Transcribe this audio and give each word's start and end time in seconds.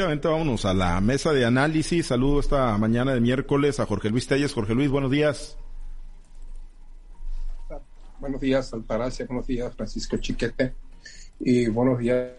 Vámonos 0.00 0.64
a 0.64 0.74
la 0.74 1.00
mesa 1.00 1.32
de 1.32 1.44
análisis. 1.44 2.06
Saludo 2.06 2.38
esta 2.38 2.78
mañana 2.78 3.14
de 3.14 3.20
miércoles 3.20 3.80
a 3.80 3.86
Jorge 3.86 4.10
Luis 4.10 4.28
Telles. 4.28 4.54
Jorge 4.54 4.72
Luis, 4.72 4.88
buenos 4.88 5.10
días. 5.10 5.58
Buenos 8.20 8.40
días, 8.40 8.72
Altagracia. 8.72 9.26
Buenos 9.26 9.48
días, 9.48 9.74
Francisco 9.74 10.16
Chiquete. 10.18 10.76
Y 11.40 11.66
buenos 11.66 11.98
días 11.98 12.30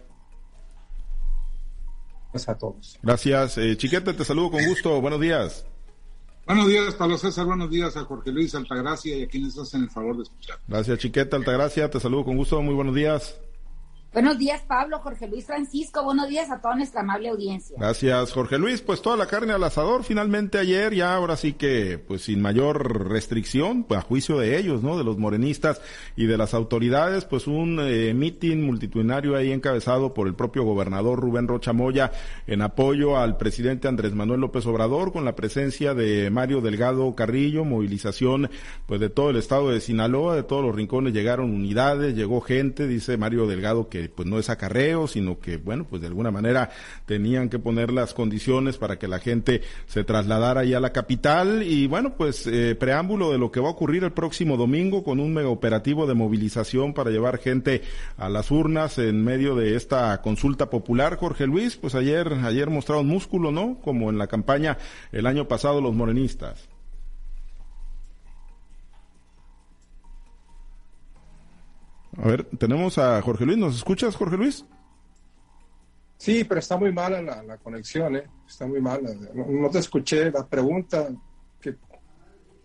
a 2.48 2.54
todos. 2.54 2.98
Gracias. 3.02 3.58
Eh, 3.58 3.76
Chiquete, 3.76 4.14
te 4.14 4.24
saludo 4.24 4.52
con 4.52 4.64
gusto. 4.64 4.98
Buenos 5.02 5.20
días. 5.20 5.66
Buenos 6.46 6.66
días, 6.66 6.94
Pablo 6.94 7.18
César. 7.18 7.44
Buenos 7.44 7.70
días 7.70 7.94
a 7.94 8.06
Jorge 8.06 8.32
Luis 8.32 8.54
Altagracia 8.54 9.14
y 9.18 9.24
a 9.24 9.28
quienes 9.28 9.58
hacen 9.58 9.82
el 9.82 9.90
favor 9.90 10.16
de 10.16 10.22
escuchar. 10.22 10.58
Gracias, 10.66 10.98
Chiquete 10.98 11.36
Altagracia. 11.36 11.90
Te 11.90 12.00
saludo 12.00 12.24
con 12.24 12.38
gusto. 12.38 12.62
Muy 12.62 12.74
buenos 12.74 12.94
días. 12.94 13.38
Buenos 14.12 14.38
días, 14.38 14.62
Pablo, 14.66 14.98
Jorge 14.98 15.28
Luis 15.28 15.46
Francisco. 15.46 16.02
Buenos 16.02 16.28
días 16.28 16.50
a 16.50 16.60
toda 16.60 16.74
nuestra 16.74 17.02
amable 17.02 17.28
audiencia. 17.28 17.76
Gracias, 17.78 18.32
Jorge 18.32 18.58
Luis. 18.58 18.80
Pues 18.80 19.02
toda 19.02 19.16
la 19.16 19.26
carne 19.26 19.52
al 19.52 19.62
asador 19.62 20.02
finalmente 20.02 20.58
ayer, 20.58 20.92
ya 20.92 21.14
ahora 21.14 21.36
sí 21.36 21.52
que, 21.52 21.96
pues 21.96 22.22
sin 22.22 22.42
mayor 22.42 23.08
restricción, 23.08 23.84
pues 23.84 24.00
a 24.00 24.02
juicio 24.02 24.36
de 24.38 24.58
ellos, 24.58 24.82
¿no? 24.82 24.98
De 24.98 25.04
los 25.04 25.16
morenistas 25.16 25.80
y 26.16 26.26
de 26.26 26.36
las 26.36 26.54
autoridades, 26.54 27.24
pues 27.24 27.46
un 27.46 27.78
eh, 27.80 28.12
mitin 28.12 28.66
multitudinario 28.66 29.36
ahí 29.36 29.52
encabezado 29.52 30.12
por 30.12 30.26
el 30.26 30.34
propio 30.34 30.64
gobernador 30.64 31.20
Rubén 31.20 31.46
Rocha 31.46 31.72
Moya 31.72 32.10
en 32.48 32.62
apoyo 32.62 33.16
al 33.16 33.36
presidente 33.36 33.86
Andrés 33.86 34.12
Manuel 34.12 34.40
López 34.40 34.66
Obrador 34.66 35.12
con 35.12 35.24
la 35.24 35.36
presencia 35.36 35.94
de 35.94 36.30
Mario 36.30 36.60
Delgado 36.60 37.14
Carrillo, 37.14 37.64
movilización 37.64 38.50
pues 38.86 39.00
de 39.00 39.08
todo 39.08 39.30
el 39.30 39.36
estado 39.36 39.70
de 39.70 39.80
Sinaloa, 39.80 40.34
de 40.34 40.42
todos 40.42 40.64
los 40.64 40.74
rincones 40.74 41.14
llegaron 41.14 41.54
unidades, 41.54 42.16
llegó 42.16 42.40
gente, 42.40 42.88
dice 42.88 43.16
Mario 43.16 43.46
Delgado 43.46 43.88
que 43.88 43.99
pues 44.08 44.28
no 44.28 44.38
es 44.38 44.50
acarreo, 44.50 45.06
sino 45.06 45.38
que 45.38 45.56
bueno, 45.56 45.86
pues 45.88 46.00
de 46.02 46.08
alguna 46.08 46.30
manera 46.30 46.70
tenían 47.06 47.48
que 47.48 47.58
poner 47.58 47.92
las 47.92 48.14
condiciones 48.14 48.78
para 48.78 48.98
que 48.98 49.08
la 49.08 49.18
gente 49.18 49.62
se 49.86 50.04
trasladara 50.04 50.62
ahí 50.62 50.74
a 50.74 50.80
la 50.80 50.92
capital 50.92 51.62
y 51.62 51.86
bueno, 51.86 52.14
pues 52.16 52.46
eh, 52.46 52.74
preámbulo 52.74 53.32
de 53.32 53.38
lo 53.38 53.50
que 53.50 53.60
va 53.60 53.68
a 53.68 53.72
ocurrir 53.72 54.04
el 54.04 54.12
próximo 54.12 54.56
domingo 54.56 55.04
con 55.04 55.20
un 55.20 55.34
mega 55.34 55.48
operativo 55.48 56.06
de 56.06 56.14
movilización 56.14 56.94
para 56.94 57.10
llevar 57.10 57.38
gente 57.38 57.82
a 58.16 58.28
las 58.28 58.50
urnas 58.50 58.98
en 58.98 59.22
medio 59.22 59.54
de 59.54 59.76
esta 59.76 60.20
consulta 60.22 60.70
popular, 60.70 61.16
Jorge 61.16 61.46
Luis, 61.46 61.76
pues 61.76 61.94
ayer 61.94 62.32
ayer 62.44 62.70
mostraron 62.70 63.06
músculo, 63.06 63.50
¿no? 63.50 63.78
Como 63.82 64.10
en 64.10 64.18
la 64.18 64.26
campaña 64.26 64.78
el 65.12 65.26
año 65.26 65.48
pasado 65.48 65.80
los 65.80 65.94
morenistas. 65.94 66.68
A 72.22 72.28
ver, 72.28 72.44
tenemos 72.58 72.98
a 72.98 73.20
Jorge 73.22 73.46
Luis. 73.46 73.58
¿Nos 73.58 73.76
escuchas, 73.76 74.14
Jorge 74.14 74.36
Luis? 74.36 74.64
Sí, 76.18 76.44
pero 76.44 76.60
está 76.60 76.76
muy 76.76 76.92
mala 76.92 77.22
la, 77.22 77.56
conexión, 77.56 78.16
¿eh? 78.16 78.24
Está 78.46 78.66
muy 78.66 78.80
mala. 78.80 79.08
No, 79.34 79.70
te 79.70 79.78
escuché 79.78 80.30
la 80.30 80.46
pregunta. 80.46 81.08
Que... 81.60 81.76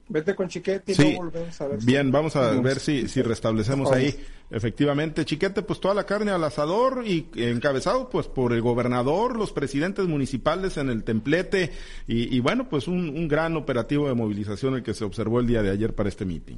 Vete 0.10 0.36
con 0.36 0.50
Chiquete 0.50 0.92
y 0.92 0.96
sí. 0.96 1.16
volvemos 1.16 1.62
a 1.62 1.68
ver. 1.68 1.80
Bien, 1.86 2.12
vamos 2.12 2.36
a 2.36 2.52
ver 2.60 2.80
si, 2.80 3.08
si 3.08 3.22
restablecemos 3.22 3.92
ahí. 3.94 4.14
Efectivamente, 4.52 5.24
Chiquete, 5.24 5.62
pues 5.62 5.80
toda 5.80 5.96
la 5.96 6.06
carne 6.06 6.32
al 6.32 6.44
asador 6.44 7.04
y 7.08 7.30
encabezado 7.36 8.10
pues 8.10 8.28
por 8.28 8.52
el 8.52 8.62
gobernador, 8.62 9.38
los 9.38 9.54
presidentes 9.54 10.06
municipales 10.06 10.76
en 10.78 10.90
el 10.90 11.06
templete 11.06 11.72
y, 12.08 12.36
y 12.36 12.40
bueno, 12.42 12.68
pues 12.70 12.90
un, 12.90 13.10
un 13.10 13.28
gran 13.30 13.56
operativo 13.56 14.08
de 14.08 14.16
movilización 14.16 14.76
el 14.76 14.84
que 14.84 14.94
se 14.94 15.06
observó 15.06 15.40
el 15.40 15.48
día 15.48 15.64
de 15.64 15.72
ayer 15.72 15.96
para 15.96 16.10
este 16.10 16.26
meeting. 16.26 16.58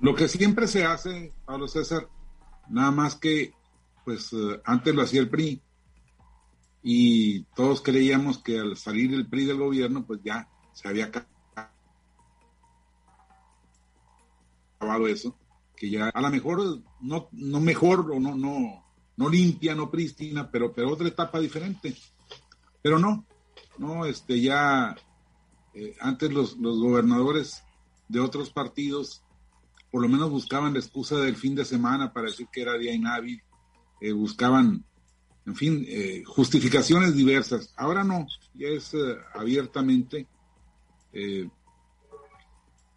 Lo 0.00 0.14
que 0.14 0.28
siempre 0.28 0.68
se 0.68 0.84
hace, 0.84 1.32
Pablo 1.44 1.68
César, 1.68 2.08
nada 2.68 2.90
más 2.90 3.14
que, 3.14 3.54
pues 4.04 4.32
eh, 4.32 4.60
antes 4.64 4.94
lo 4.94 5.02
hacía 5.02 5.20
el 5.20 5.30
PRI 5.30 5.62
y 6.82 7.42
todos 7.54 7.80
creíamos 7.80 8.38
que 8.38 8.60
al 8.60 8.76
salir 8.76 9.14
el 9.14 9.26
PRI 9.26 9.46
del 9.46 9.58
gobierno, 9.58 10.04
pues 10.06 10.20
ya 10.22 10.48
se 10.72 10.88
había 10.88 11.10
acabado 14.78 15.08
eso, 15.08 15.34
que 15.74 15.90
ya 15.90 16.10
a 16.10 16.20
lo 16.20 16.30
mejor 16.30 16.82
no, 17.00 17.28
no 17.32 17.60
mejor 17.60 18.20
no, 18.20 18.34
no, 18.36 18.84
no 19.16 19.28
limpia, 19.28 19.74
no 19.74 19.90
prístina, 19.90 20.50
pero, 20.50 20.72
pero 20.72 20.92
otra 20.92 21.08
etapa 21.08 21.40
diferente. 21.40 21.96
Pero 22.82 22.98
no, 22.98 23.24
no, 23.78 24.04
este 24.04 24.40
ya 24.40 24.94
eh, 25.72 25.96
antes 26.00 26.30
los, 26.30 26.58
los 26.58 26.78
gobernadores 26.78 27.64
de 28.08 28.20
otros 28.20 28.50
partidos 28.50 29.22
por 29.90 30.02
lo 30.02 30.08
menos 30.08 30.30
buscaban 30.30 30.74
la 30.74 30.80
excusa 30.80 31.16
del 31.16 31.36
fin 31.36 31.54
de 31.54 31.64
semana 31.64 32.12
para 32.12 32.26
decir 32.28 32.48
que 32.52 32.62
era 32.62 32.76
día 32.76 32.94
inhábil, 32.94 33.42
eh, 34.00 34.12
buscaban, 34.12 34.84
en 35.46 35.56
fin, 35.56 35.84
eh, 35.88 36.22
justificaciones 36.26 37.14
diversas. 37.14 37.72
Ahora 37.76 38.04
no, 38.04 38.26
ya 38.54 38.68
es 38.68 38.92
eh, 38.94 39.16
abiertamente 39.34 40.26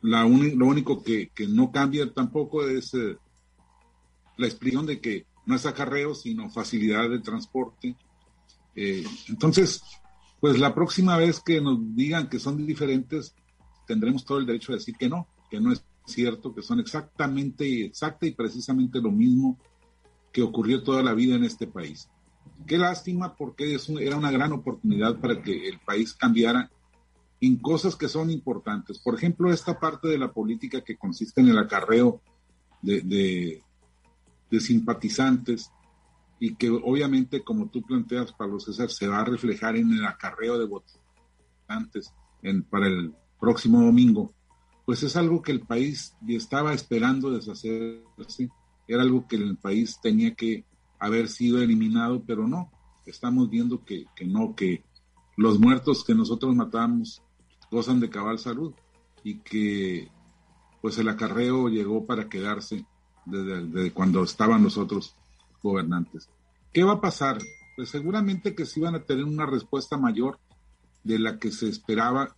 la 0.02 0.24
lo 0.24 0.66
único 0.66 1.02
que, 1.02 1.32
no 1.48 1.72
cambia 1.72 2.12
tampoco 2.12 2.68
es 2.68 2.94
la 4.36 4.46
explicación 4.46 4.86
de 4.86 5.00
que 5.00 5.26
no 5.46 5.56
es 5.56 5.66
acarreo, 5.66 6.14
sino 6.14 6.50
facilidad 6.50 7.10
de 7.10 7.20
transporte. 7.20 7.96
entonces, 8.76 9.82
pues 10.42 10.60
la 10.60 10.76
próxima 10.76 11.16
vez 11.16 11.40
que 11.40 11.62
nos 11.62 11.80
digan 11.96 12.28
que 12.28 12.40
son 12.40 12.66
diferentes, 12.66 13.34
tendremos 13.88 14.26
todo 14.26 14.40
el 14.40 14.46
derecho 14.46 14.74
a 14.74 14.76
decir 14.76 14.98
que 14.98 15.08
no, 15.08 15.26
que 15.50 15.62
no 15.62 15.72
es 15.72 15.82
cierto 16.10 16.54
que 16.54 16.62
son 16.62 16.80
exactamente, 16.80 17.86
exacta 17.86 18.26
y 18.26 18.32
precisamente 18.32 19.02
lo 19.02 19.12
mismo 19.12 19.58
que 20.32 20.42
ocurrió 20.42 20.84
toda 20.84 21.02
la 21.02 21.14
vida 21.14 21.36
en 21.36 21.44
este 21.44 21.68
país. 21.68 22.10
Qué 22.66 22.78
lástima 22.78 23.36
porque 23.36 23.76
es 23.76 23.90
era 23.90 24.18
una 24.18 24.32
gran 24.32 24.52
oportunidad 24.52 25.20
para 25.20 25.42
que 25.42 25.70
el 25.70 25.80
país 25.80 26.14
cambiara 26.14 26.70
en 27.42 27.58
cosas 27.58 27.96
que 27.96 28.10
son 28.10 28.30
importantes. 28.30 29.00
Por 29.00 29.16
ejemplo, 29.16 29.52
esta 29.52 29.80
parte 29.80 30.08
de 30.08 30.18
la 30.18 30.32
política 30.32 30.82
que 30.82 30.98
consiste 30.98 31.42
en 31.42 31.50
el 31.50 31.58
acarreo 31.58 32.22
de, 32.82 33.62
simpatizantes 34.60 35.72
y 36.40 36.56
que 36.56 36.70
obviamente, 36.70 37.44
como 37.44 37.70
tú 37.70 37.82
planteas, 37.82 38.34
Pablo 38.34 38.60
César, 38.60 38.90
se 38.90 39.08
va 39.08 39.20
a 39.20 39.26
reflejar 39.26 39.76
en 39.78 39.92
el 39.92 40.06
acarreo 40.06 40.58
de 40.58 40.66
votantes 40.66 42.14
para 42.70 42.88
el 42.88 43.14
próximo 43.40 43.82
domingo 43.82 44.34
pues 44.90 45.04
es 45.04 45.16
algo 45.16 45.44
que 45.44 45.52
el 45.52 45.60
país 45.60 46.16
estaba 46.28 46.74
esperando 46.74 47.30
deshacerse, 47.30 48.50
era 48.88 49.04
algo 49.04 49.28
que 49.28 49.36
el 49.36 49.56
país 49.56 50.00
tenía 50.02 50.34
que 50.34 50.66
haber 50.98 51.28
sido 51.28 51.62
eliminado, 51.62 52.24
pero 52.26 52.48
no, 52.48 52.72
estamos 53.06 53.52
viendo 53.52 53.86
que, 53.86 54.08
no, 54.26 54.56
que 54.56 54.84
los 55.38 55.60
muertos 55.60 56.04
que 56.04 56.16
nosotros 56.16 56.56
matamos 56.56 57.22
gozan 57.70 58.00
de 58.00 58.10
cabal 58.10 58.40
salud 58.40 58.74
y 59.24 59.42
que 59.42 60.10
pues 60.82 60.98
el 60.98 61.10
acarreo 61.10 61.70
llegó 61.70 62.08
para 62.08 62.28
quedarse 62.28 62.84
desde, 63.28 63.68
desde, 63.68 63.92
cuando 63.92 64.24
estaban 64.24 64.64
los 64.64 64.76
otros 64.80 65.16
gobernantes. 65.62 66.32
¿Qué 66.74 66.84
va 66.84 66.94
a 66.94 67.02
pasar? 67.02 67.38
Pues 67.76 67.90
seguramente 67.90 68.56
que 68.56 68.66
sí 68.66 68.80
van 68.80 68.96
a 68.96 69.04
tener 69.04 69.26
una 69.26 69.46
respuesta 69.46 70.00
mayor 70.00 70.40
de 71.04 71.20
la 71.20 71.38
que 71.38 71.52
se 71.52 71.70
esperaba 71.70 72.36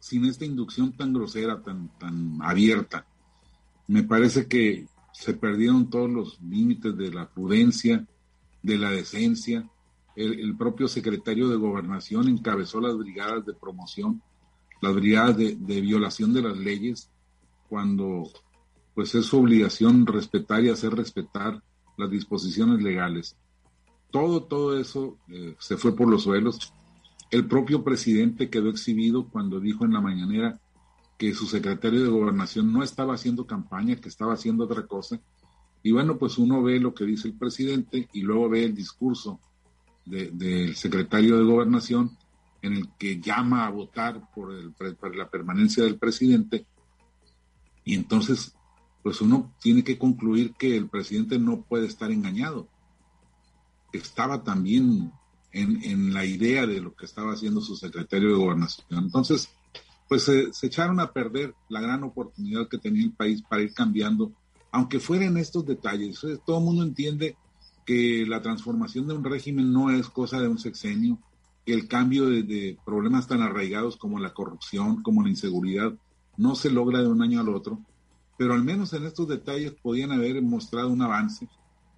sin 0.00 0.24
esta 0.24 0.44
inducción 0.44 0.92
tan 0.92 1.12
grosera, 1.12 1.62
tan, 1.62 1.88
tan 1.98 2.38
abierta. 2.42 3.06
Me 3.86 4.02
parece 4.02 4.46
que 4.46 4.86
se 5.12 5.34
perdieron 5.34 5.90
todos 5.90 6.10
los 6.10 6.40
límites 6.42 6.96
de 6.96 7.10
la 7.12 7.28
prudencia, 7.28 8.06
de 8.62 8.78
la 8.78 8.90
decencia. 8.90 9.68
El, 10.14 10.56
propio 10.56 10.88
secretario 10.88 11.48
de 11.48 11.56
gobernación 11.56 12.28
encabezó 12.28 12.80
las 12.80 12.96
brigadas 12.96 13.44
de 13.46 13.54
promoción, 13.54 14.22
las 14.80 14.94
brigadas 14.94 15.36
de, 15.36 15.80
violación 15.80 16.32
de 16.32 16.42
las 16.42 16.56
leyes, 16.56 17.10
cuando 17.68 18.30
pues 18.94 19.14
es 19.14 19.26
su 19.26 19.38
obligación 19.38 20.06
respetar 20.06 20.64
y 20.64 20.70
hacer 20.70 20.92
respetar 20.94 21.62
las 21.96 22.10
disposiciones 22.10 22.82
legales. 22.82 23.36
Todo, 24.10 24.42
todo 24.42 24.78
eso 24.78 25.16
eh, 25.28 25.54
se 25.58 25.76
fue 25.76 25.94
por 25.94 26.08
los 26.08 26.24
suelos 26.24 26.72
el 27.30 27.46
propio 27.46 27.84
presidente 27.84 28.50
quedó 28.50 28.70
exhibido 28.70 29.28
cuando 29.28 29.60
dijo 29.60 29.84
en 29.84 29.92
la 29.92 30.00
mañanera 30.00 30.58
que 31.18 31.34
su 31.34 31.46
secretario 31.46 32.02
de 32.02 32.08
gobernación 32.08 32.72
no 32.72 32.82
estaba 32.82 33.14
haciendo 33.14 33.46
campaña, 33.46 33.96
que 33.96 34.08
estaba 34.08 34.34
haciendo 34.34 34.64
otra 34.64 34.86
cosa. 34.86 35.20
Y 35.82 35.92
bueno, 35.92 36.16
pues 36.16 36.38
uno 36.38 36.62
ve 36.62 36.80
lo 36.80 36.94
que 36.94 37.04
dice 37.04 37.28
el 37.28 37.34
presidente 37.34 38.08
y 38.12 38.22
luego 38.22 38.48
ve 38.48 38.64
el 38.64 38.74
discurso 38.74 39.40
del 40.06 40.74
secretario 40.74 41.36
de 41.36 41.44
gobernación 41.44 42.16
en 42.62 42.74
el 42.74 42.88
que 42.98 43.20
llama 43.20 43.66
a 43.66 43.70
votar 43.70 44.30
por, 44.34 44.52
el, 44.52 44.72
por 44.72 45.14
la 45.14 45.28
permanencia 45.28 45.84
del 45.84 45.98
presidente. 45.98 46.66
Y 47.84 47.94
entonces, 47.94 48.54
pues 49.02 49.20
uno 49.20 49.52
tiene 49.60 49.84
que 49.84 49.98
concluir 49.98 50.54
que 50.54 50.76
el 50.76 50.88
presidente 50.88 51.38
no 51.38 51.62
puede 51.62 51.86
estar 51.86 52.10
engañado. 52.10 52.68
Estaba 53.92 54.42
también 54.42 55.12
en, 55.52 56.12
la 56.12 56.24
idea 56.24 56.66
de 56.66 56.80
lo 56.80 56.94
que 56.94 57.06
estaba 57.06 57.32
haciendo 57.32 57.60
su 57.60 57.76
secretario 57.76 58.28
de 58.28 58.34
gobernación. 58.36 59.04
Entonces, 59.04 59.48
pues 60.08 60.22
se, 60.24 60.50
echaron 60.62 61.00
a 61.00 61.12
perder 61.12 61.54
la 61.68 61.80
gran 61.80 62.02
oportunidad 62.02 62.68
que 62.68 62.78
tenía 62.78 63.04
el 63.04 63.12
país 63.12 63.42
para 63.42 63.62
ir 63.62 63.72
cambiando, 63.72 64.32
aunque 64.70 65.00
fueran 65.00 65.36
estos 65.36 65.66
detalles. 65.66 66.20
Todo 66.44 66.58
el 66.58 66.64
mundo 66.64 66.82
entiende 66.82 67.36
que 67.84 68.26
la 68.26 68.42
transformación 68.42 69.08
de 69.08 69.14
un 69.14 69.24
régimen 69.24 69.72
no 69.72 69.90
es 69.90 70.08
cosa 70.08 70.40
de 70.40 70.48
un 70.48 70.58
sexenio, 70.58 71.18
que 71.64 71.72
el 71.72 71.88
cambio 71.88 72.26
de, 72.26 72.78
problemas 72.84 73.26
tan 73.26 73.42
arraigados 73.42 73.96
como 73.96 74.18
la 74.18 74.34
corrupción, 74.34 75.02
como 75.02 75.22
la 75.22 75.30
inseguridad, 75.30 75.94
no 76.36 76.54
se 76.54 76.70
logra 76.70 77.00
de 77.00 77.08
un 77.08 77.22
año 77.22 77.40
al 77.40 77.48
otro, 77.48 77.80
pero 78.36 78.54
al 78.54 78.62
menos 78.62 78.92
en 78.92 79.04
estos 79.04 79.26
detalles 79.26 79.72
podían 79.72 80.12
haber 80.12 80.40
mostrado 80.42 80.88
un 80.88 81.02
avance, 81.02 81.48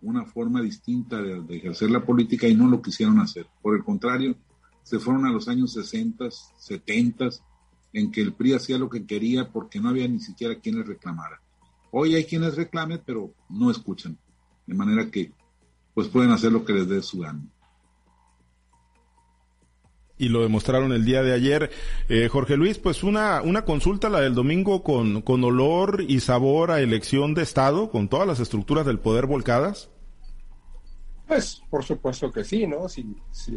una 0.02 0.25
forma 0.25 0.62
distinta 0.62 1.20
de, 1.20 1.56
ejercer 1.56 1.91
la 1.91 2.05
política 2.05 2.49
y 2.49 2.55
no 2.55 2.69
lo 2.69 2.81
quisieron 2.81 3.19
hacer. 3.19 3.47
Por 3.61 3.76
el 3.76 3.85
contrario, 3.85 4.37
se 4.82 4.99
fueron 4.99 5.26
a 5.26 5.31
los 5.31 5.49
años 5.49 5.73
60, 5.73 6.29
70, 6.31 7.29
en 7.93 8.11
que 8.11 8.20
el 8.20 8.32
PRI 8.32 8.55
hacía 8.55 8.79
lo 8.79 8.88
que 8.88 9.05
quería 9.05 9.50
porque 9.50 9.81
no 9.81 9.88
había 9.88 10.08
ni 10.08 10.20
siquiera 10.20 10.58
quien 10.61 10.79
les 10.79 10.87
reclamara. 10.87 11.41
Hoy 11.91 12.14
hay 12.14 12.25
quienes 12.25 12.56
reclamen, 12.56 13.02
pero 13.05 13.35
no 13.49 13.70
escuchan. 13.70 14.17
De 14.67 14.75
manera 14.75 15.11
que 15.11 15.32
pues 15.93 16.08
pueden 16.08 16.31
hacer 16.31 16.52
lo 16.52 16.64
que 16.64 16.73
les 16.73 16.88
dé 16.88 17.02
su 17.02 17.19
gana. 17.19 17.43
Y 20.21 20.29
lo 20.29 20.43
demostraron 20.43 20.93
el 20.93 21.05
día 21.05 21.23
de 21.23 21.33
ayer. 21.33 21.71
Eh, 22.09 22.29
Jorge 22.29 22.57
Luis, 22.57 22.79
pues 22.79 23.03
una, 23.03 23.41
una 23.43 23.65
consulta, 23.65 24.09
la 24.09 24.21
del 24.21 24.35
domingo, 24.35 24.83
con, 24.83 25.23
con 25.23 25.43
olor 25.43 26.05
y 26.07 26.21
sabor 26.21 26.71
a 26.71 26.81
elección 26.81 27.35
de 27.35 27.43
Estado, 27.43 27.91
con 27.91 28.09
todas 28.09 28.27
las 28.27 28.39
estructuras 28.39 28.85
del 28.85 28.99
poder 28.99 29.27
volcadas. 29.27 29.91
Pues, 31.27 31.63
por 31.71 31.85
supuesto 31.85 32.31
que 32.31 32.45
sí, 32.45 32.67
¿no? 32.67 32.89
Si, 32.89 33.17
si 33.31 33.57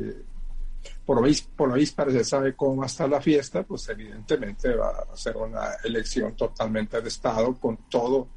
por 1.05 1.21
lo, 1.21 1.33
por 1.55 1.69
lo 1.69 1.75
víspera 1.75 2.11
se 2.11 2.23
sabe 2.23 2.55
cómo 2.55 2.77
va 2.77 2.83
a 2.85 2.87
estar 2.87 3.09
la 3.09 3.19
fiesta, 3.19 3.63
pues 3.63 3.87
evidentemente 3.89 4.73
va 4.73 5.05
a 5.11 5.17
ser 5.17 5.35
una 5.35 5.71
elección 5.83 6.35
totalmente 6.35 7.01
de 7.01 7.09
Estado 7.09 7.53
con 7.55 7.77
todo 7.89 8.29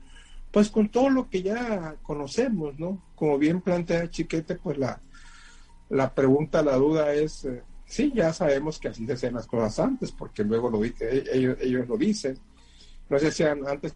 pues 0.57 0.71
con 0.71 0.89
todo 0.89 1.11
lo 1.11 1.29
que 1.29 1.43
ya 1.43 1.97
conocemos, 2.03 2.79
¿no? 2.79 3.03
Como 3.15 3.37
bien 3.37 3.61
plantea 3.61 4.09
Chiquete, 4.09 4.55
pues 4.55 4.79
la, 4.79 4.99
la 5.91 6.15
pregunta, 6.15 6.63
la 6.63 6.77
duda 6.77 7.13
es, 7.13 7.45
eh, 7.45 7.63
sí, 7.87 8.13
ya 8.15 8.33
sabemos 8.33 8.79
que 8.79 8.89
así 8.89 9.07
se 9.07 9.13
hacen 9.13 9.35
las 9.35 9.47
cosas 9.47 9.79
antes, 9.79 10.13
porque 10.13 10.45
luego 10.45 10.71
lo, 10.71 10.85
ellos, 10.85 11.57
ellos 11.61 11.89
lo 11.89 11.97
dicen. 11.97 12.39
No 13.09 13.19
sé 13.19 13.31
si 13.31 13.45
antes 13.45 13.95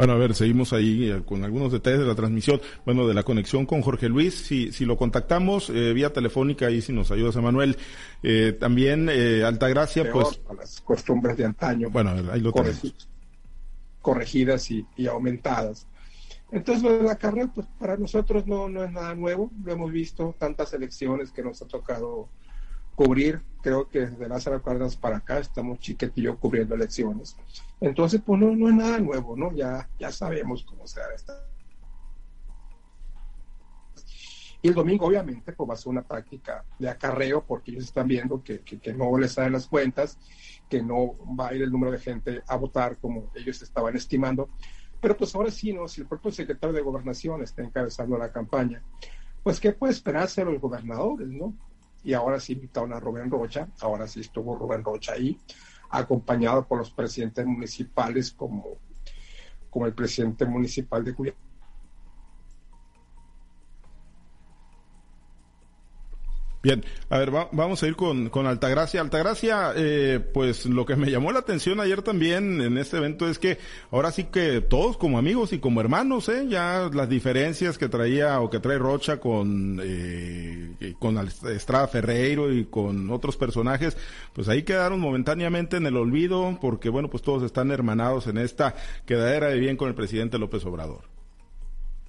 Bueno, 0.00 0.14
a 0.14 0.16
ver, 0.16 0.34
seguimos 0.34 0.72
ahí 0.72 1.10
eh, 1.10 1.22
con 1.26 1.44
algunos 1.44 1.72
detalles 1.72 2.00
de 2.00 2.06
la 2.06 2.14
transmisión, 2.14 2.58
bueno, 2.86 3.06
de 3.06 3.12
la 3.12 3.22
conexión 3.22 3.66
con 3.66 3.82
Jorge 3.82 4.08
Luis. 4.08 4.34
Si, 4.34 4.72
si 4.72 4.86
lo 4.86 4.96
contactamos 4.96 5.68
eh, 5.68 5.92
vía 5.92 6.10
telefónica, 6.10 6.68
ahí 6.68 6.80
si 6.80 6.90
nos 6.90 7.10
ayudas, 7.10 7.36
Emanuel. 7.36 7.76
Eh, 8.22 8.56
también 8.58 9.10
eh, 9.12 9.44
Altagracia, 9.44 10.10
pues... 10.10 10.40
las 10.56 10.80
costumbres 10.80 11.36
de 11.36 11.44
antaño. 11.44 11.90
Bueno, 11.90 12.14
ahí 12.32 12.40
lo 12.40 12.50
Corregidas 14.00 14.70
y, 14.70 14.86
aumentadas. 15.06 15.86
Entonces, 16.52 16.82
lo 16.82 16.98
de 16.98 17.02
la 17.04 17.16
carrera, 17.16 17.50
pues 17.54 17.66
para 17.78 17.96
nosotros 17.96 18.46
no, 18.46 18.68
no 18.68 18.82
es 18.84 18.90
nada 18.90 19.14
nuevo. 19.14 19.50
Lo 19.62 19.72
hemos 19.72 19.92
visto, 19.92 20.34
tantas 20.38 20.72
elecciones 20.72 21.30
que 21.30 21.42
nos 21.42 21.62
ha 21.62 21.66
tocado 21.66 22.28
cubrir, 22.94 23.40
creo 23.62 23.88
que 23.88 24.00
desde 24.00 24.28
Lázaro 24.28 24.62
Cárdenas 24.62 24.96
para 24.96 25.18
acá 25.18 25.38
estamos 25.38 25.78
chiquetillo 25.78 26.38
cubriendo 26.38 26.74
elecciones. 26.74 27.36
Entonces, 27.80 28.20
pues 28.24 28.38
no, 28.38 28.54
no 28.54 28.68
es 28.68 28.74
nada 28.74 28.98
nuevo, 28.98 29.36
¿no? 29.36 29.52
Ya, 29.52 29.88
ya 29.98 30.12
sabemos 30.12 30.64
cómo 30.64 30.86
se 30.86 31.00
da 31.00 31.06
esta. 31.14 31.50
Y 34.62 34.68
el 34.68 34.74
domingo, 34.74 35.06
obviamente, 35.06 35.52
pues 35.52 35.70
va 35.70 35.74
a 35.74 35.76
ser 35.76 35.88
una 35.88 36.02
práctica 36.02 36.64
de 36.78 36.90
acarreo 36.90 37.42
porque 37.42 37.70
ellos 37.70 37.84
están 37.84 38.06
viendo 38.06 38.42
que, 38.42 38.60
que, 38.60 38.92
no 38.92 39.16
les 39.16 39.32
salen 39.32 39.54
las 39.54 39.66
cuentas, 39.66 40.18
que 40.68 40.82
no 40.82 41.14
va 41.34 41.48
a 41.48 41.54
ir 41.54 41.62
el 41.62 41.72
número 41.72 41.92
de 41.92 41.98
gente 41.98 42.42
a 42.46 42.56
votar 42.56 42.98
como 42.98 43.30
ellos 43.34 43.62
estaban 43.62 43.96
estimando. 43.96 44.50
Pero 45.00 45.16
pues 45.16 45.34
ahora 45.34 45.50
sí, 45.50 45.72
¿no? 45.72 45.88
Si 45.88 46.00
el 46.00 46.06
propio 46.06 46.30
secretario 46.30 46.74
de 46.74 46.82
Gobernación 46.82 47.42
está 47.42 47.62
encabezando 47.62 48.18
la 48.18 48.30
campaña, 48.30 48.82
pues 49.42 49.58
¿qué 49.58 49.72
puede 49.72 49.92
esperarse 49.92 50.44
de 50.44 50.52
los 50.52 50.60
gobernadores, 50.60 51.28
¿no? 51.28 51.54
y 52.02 52.14
ahora 52.14 52.40
sí 52.40 52.54
invitaron 52.54 52.92
a 52.92 53.00
Rubén 53.00 53.30
Rocha, 53.30 53.68
ahora 53.80 54.06
sí 54.06 54.20
estuvo 54.20 54.56
Rubén 54.56 54.84
Rocha 54.84 55.12
ahí, 55.12 55.38
acompañado 55.90 56.66
por 56.66 56.78
los 56.78 56.90
presidentes 56.90 57.44
municipales 57.44 58.32
como, 58.32 58.78
como 59.68 59.86
el 59.86 59.92
presidente 59.92 60.46
municipal 60.46 61.04
de 61.04 61.14
Culiacán 61.14 61.49
Bien, 66.62 66.84
a 67.08 67.16
ver, 67.16 67.30
vamos 67.30 67.82
a 67.82 67.86
ir 67.86 67.96
con, 67.96 68.28
con 68.28 68.46
Altagracia. 68.46 69.00
Altagracia, 69.00 69.72
eh, 69.76 70.20
pues 70.20 70.66
lo 70.66 70.84
que 70.84 70.94
me 70.94 71.10
llamó 71.10 71.32
la 71.32 71.38
atención 71.38 71.80
ayer 71.80 72.02
también 72.02 72.60
en 72.60 72.76
este 72.76 72.98
evento 72.98 73.26
es 73.26 73.38
que 73.38 73.56
ahora 73.90 74.12
sí 74.12 74.24
que 74.24 74.60
todos 74.60 74.98
como 74.98 75.18
amigos 75.18 75.54
y 75.54 75.58
como 75.58 75.80
hermanos, 75.80 76.28
¿eh? 76.28 76.46
Ya 76.50 76.90
las 76.92 77.08
diferencias 77.08 77.78
que 77.78 77.88
traía 77.88 78.40
o 78.40 78.50
que 78.50 78.60
trae 78.60 78.76
Rocha 78.76 79.20
con, 79.20 79.80
eh, 79.82 80.94
con 80.98 81.16
Estrada 81.48 81.88
Ferreiro 81.88 82.52
y 82.52 82.66
con 82.66 83.10
otros 83.10 83.38
personajes, 83.38 83.96
pues 84.34 84.46
ahí 84.48 84.62
quedaron 84.62 85.00
momentáneamente 85.00 85.78
en 85.78 85.86
el 85.86 85.96
olvido 85.96 86.58
porque, 86.60 86.90
bueno, 86.90 87.08
pues 87.08 87.22
todos 87.22 87.42
están 87.42 87.70
hermanados 87.70 88.26
en 88.26 88.36
esta 88.36 88.74
quedadera 89.06 89.48
de 89.48 89.58
bien 89.58 89.78
con 89.78 89.88
el 89.88 89.94
presidente 89.94 90.38
López 90.38 90.62
Obrador. 90.66 91.09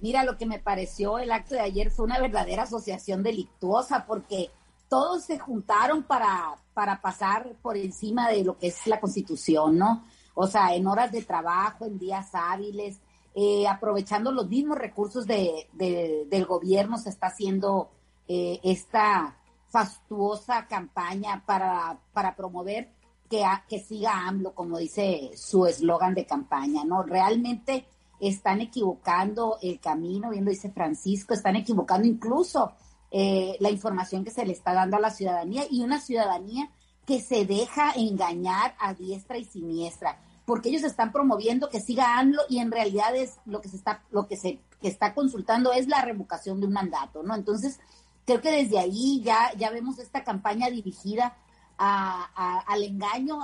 Mira, 0.02 0.24
lo 0.24 0.36
que 0.36 0.46
me 0.46 0.58
pareció 0.58 1.20
el 1.20 1.30
acto 1.30 1.54
de 1.54 1.60
ayer 1.60 1.92
fue 1.92 2.04
una 2.04 2.18
verdadera 2.18 2.64
asociación 2.64 3.22
delictuosa 3.22 4.04
porque 4.04 4.50
todos 4.88 5.24
se 5.24 5.38
juntaron 5.38 6.02
para, 6.02 6.56
para 6.74 7.00
pasar 7.00 7.54
por 7.62 7.76
encima 7.76 8.28
de 8.28 8.42
lo 8.42 8.58
que 8.58 8.66
es 8.66 8.86
la 8.88 9.00
constitución, 9.00 9.78
¿no? 9.78 10.04
O 10.34 10.48
sea, 10.48 10.74
en 10.74 10.88
horas 10.88 11.12
de 11.12 11.22
trabajo, 11.22 11.84
en 11.84 12.00
días 12.00 12.30
hábiles, 12.32 13.00
eh, 13.36 13.68
aprovechando 13.68 14.32
los 14.32 14.48
mismos 14.48 14.76
recursos 14.76 15.24
de, 15.24 15.68
del 15.72 16.46
gobierno, 16.46 16.98
se 16.98 17.08
está 17.08 17.28
haciendo 17.28 17.92
eh, 18.26 18.58
esta 18.64 19.38
fastuosa 19.68 20.66
campaña 20.66 21.44
para, 21.46 22.00
para 22.12 22.34
promover 22.34 22.90
que, 23.30 23.44
que 23.68 23.78
siga 23.78 24.26
AMLO, 24.26 24.52
como 24.52 24.78
dice 24.78 25.30
su 25.36 25.64
eslogan 25.64 26.14
de 26.14 26.26
campaña, 26.26 26.84
¿no? 26.84 27.04
Realmente 27.04 27.86
están 28.28 28.60
equivocando 28.60 29.58
el 29.62 29.80
camino, 29.80 30.30
bien 30.30 30.44
lo 30.44 30.52
dice 30.52 30.70
Francisco, 30.70 31.34
están 31.34 31.56
equivocando 31.56 32.06
incluso 32.06 32.72
eh, 33.10 33.56
la 33.58 33.68
información 33.68 34.24
que 34.24 34.30
se 34.30 34.46
le 34.46 34.52
está 34.52 34.72
dando 34.72 34.96
a 34.96 35.00
la 35.00 35.10
ciudadanía 35.10 35.64
y 35.68 35.82
una 35.82 36.00
ciudadanía 36.00 36.70
que 37.04 37.20
se 37.20 37.44
deja 37.44 37.92
engañar 37.96 38.76
a 38.78 38.94
diestra 38.94 39.38
y 39.38 39.44
siniestra, 39.44 40.22
porque 40.46 40.68
ellos 40.68 40.84
están 40.84 41.10
promoviendo 41.10 41.68
que 41.68 41.80
siga 41.80 42.16
ANLO 42.16 42.42
y 42.48 42.58
en 42.58 42.70
realidad 42.70 43.16
es 43.16 43.38
lo 43.44 43.60
que 43.60 43.68
se 43.68 43.76
está, 43.76 44.04
lo 44.12 44.28
que 44.28 44.36
se 44.36 44.60
está 44.82 45.14
consultando 45.14 45.72
es 45.72 45.88
la 45.88 46.02
revocación 46.02 46.60
de 46.60 46.68
un 46.68 46.74
mandato, 46.74 47.24
¿no? 47.24 47.34
Entonces, 47.34 47.80
creo 48.24 48.40
que 48.40 48.52
desde 48.52 48.78
ahí 48.78 49.20
ya, 49.24 49.52
ya 49.58 49.70
vemos 49.70 49.98
esta 49.98 50.22
campaña 50.22 50.70
dirigida 50.70 51.36
al 51.78 52.82
engaño, 52.82 53.40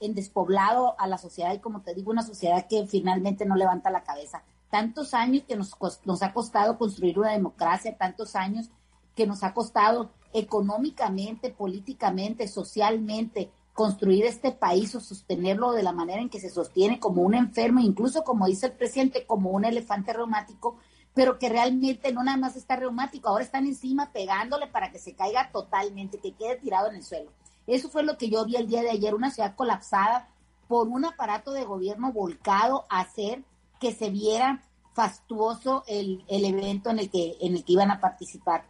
en 0.00 0.14
despoblado 0.14 0.94
a 0.98 1.06
la 1.06 1.18
sociedad 1.18 1.54
y 1.54 1.60
como 1.60 1.80
te 1.80 1.94
digo, 1.94 2.10
una 2.10 2.22
sociedad 2.22 2.66
que 2.68 2.86
finalmente 2.86 3.46
no 3.46 3.56
levanta 3.56 3.90
la 3.90 4.04
cabeza. 4.04 4.42
Tantos 4.70 5.14
años 5.14 5.44
que 5.48 5.56
nos, 5.56 5.76
nos 6.04 6.22
ha 6.22 6.32
costado 6.32 6.78
construir 6.78 7.18
una 7.18 7.32
democracia, 7.32 7.96
tantos 7.96 8.36
años 8.36 8.70
que 9.14 9.26
nos 9.26 9.42
ha 9.42 9.54
costado 9.54 10.10
económicamente, 10.32 11.50
políticamente, 11.50 12.48
socialmente, 12.48 13.50
construir 13.72 14.24
este 14.24 14.50
país 14.50 14.94
o 14.94 15.00
sostenerlo 15.00 15.72
de 15.72 15.82
la 15.82 15.92
manera 15.92 16.20
en 16.20 16.28
que 16.28 16.40
se 16.40 16.50
sostiene 16.50 16.98
como 16.98 17.22
un 17.22 17.34
enfermo, 17.34 17.80
incluso 17.80 18.24
como 18.24 18.46
dice 18.46 18.66
el 18.66 18.72
presidente, 18.72 19.24
como 19.24 19.50
un 19.50 19.64
elefante 19.64 20.12
reumático, 20.12 20.76
pero 21.18 21.36
que 21.36 21.48
realmente 21.48 22.12
no 22.12 22.22
nada 22.22 22.36
más 22.36 22.54
está 22.54 22.76
reumático, 22.76 23.28
ahora 23.28 23.42
están 23.42 23.66
encima 23.66 24.12
pegándole 24.12 24.68
para 24.68 24.92
que 24.92 25.00
se 25.00 25.16
caiga 25.16 25.50
totalmente, 25.50 26.20
que 26.20 26.34
quede 26.34 26.54
tirado 26.58 26.88
en 26.90 26.94
el 26.94 27.02
suelo. 27.02 27.32
Eso 27.66 27.88
fue 27.88 28.04
lo 28.04 28.16
que 28.16 28.30
yo 28.30 28.44
vi 28.44 28.54
el 28.54 28.68
día 28.68 28.82
de 28.82 28.90
ayer, 28.90 29.16
una 29.16 29.32
ciudad 29.32 29.56
colapsada 29.56 30.28
por 30.68 30.86
un 30.86 31.04
aparato 31.04 31.50
de 31.50 31.64
gobierno 31.64 32.12
volcado 32.12 32.84
a 32.88 33.00
hacer 33.00 33.42
que 33.80 33.92
se 33.92 34.10
viera 34.10 34.62
fastuoso 34.94 35.82
el, 35.88 36.24
el 36.28 36.44
evento 36.44 36.90
en 36.90 37.00
el, 37.00 37.10
que, 37.10 37.36
en 37.40 37.56
el 37.56 37.64
que 37.64 37.72
iban 37.72 37.90
a 37.90 38.00
participar. 38.00 38.66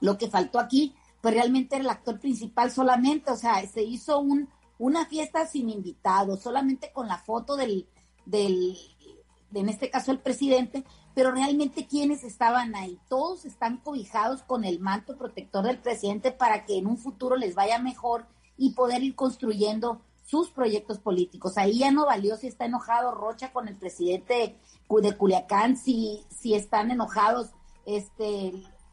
Lo 0.00 0.16
que 0.16 0.30
faltó 0.30 0.60
aquí, 0.60 0.94
pues 1.20 1.34
realmente 1.34 1.76
era 1.76 1.84
el 1.84 1.90
actor 1.90 2.18
principal 2.18 2.70
solamente, 2.70 3.30
o 3.30 3.36
sea, 3.36 3.62
se 3.66 3.82
hizo 3.82 4.20
un, 4.20 4.48
una 4.78 5.04
fiesta 5.04 5.44
sin 5.46 5.68
invitados, 5.68 6.40
solamente 6.40 6.92
con 6.94 7.08
la 7.08 7.18
foto 7.18 7.56
del, 7.56 7.86
del, 8.24 8.74
en 9.52 9.68
este 9.68 9.90
caso 9.90 10.12
el 10.12 10.20
presidente, 10.20 10.82
pero 11.14 11.30
realmente 11.30 11.86
quienes 11.86 12.24
estaban 12.24 12.74
ahí, 12.74 12.98
todos 13.08 13.44
están 13.44 13.78
cobijados 13.78 14.42
con 14.42 14.64
el 14.64 14.80
manto 14.80 15.16
protector 15.16 15.64
del 15.64 15.78
presidente 15.78 16.32
para 16.32 16.64
que 16.66 16.78
en 16.78 16.86
un 16.86 16.98
futuro 16.98 17.36
les 17.36 17.54
vaya 17.54 17.78
mejor 17.78 18.26
y 18.56 18.70
poder 18.70 19.02
ir 19.02 19.14
construyendo 19.14 20.00
sus 20.24 20.50
proyectos 20.50 20.98
políticos. 20.98 21.56
Ahí 21.56 21.78
ya 21.78 21.92
no 21.92 22.06
valió 22.06 22.36
si 22.36 22.46
está 22.46 22.64
enojado 22.64 23.12
Rocha 23.12 23.52
con 23.52 23.68
el 23.68 23.76
presidente 23.76 24.56
de 24.88 25.16
Culiacán, 25.16 25.76
si, 25.76 26.24
si 26.30 26.54
están 26.54 26.90
enojados 26.90 27.50
este, 27.86 28.52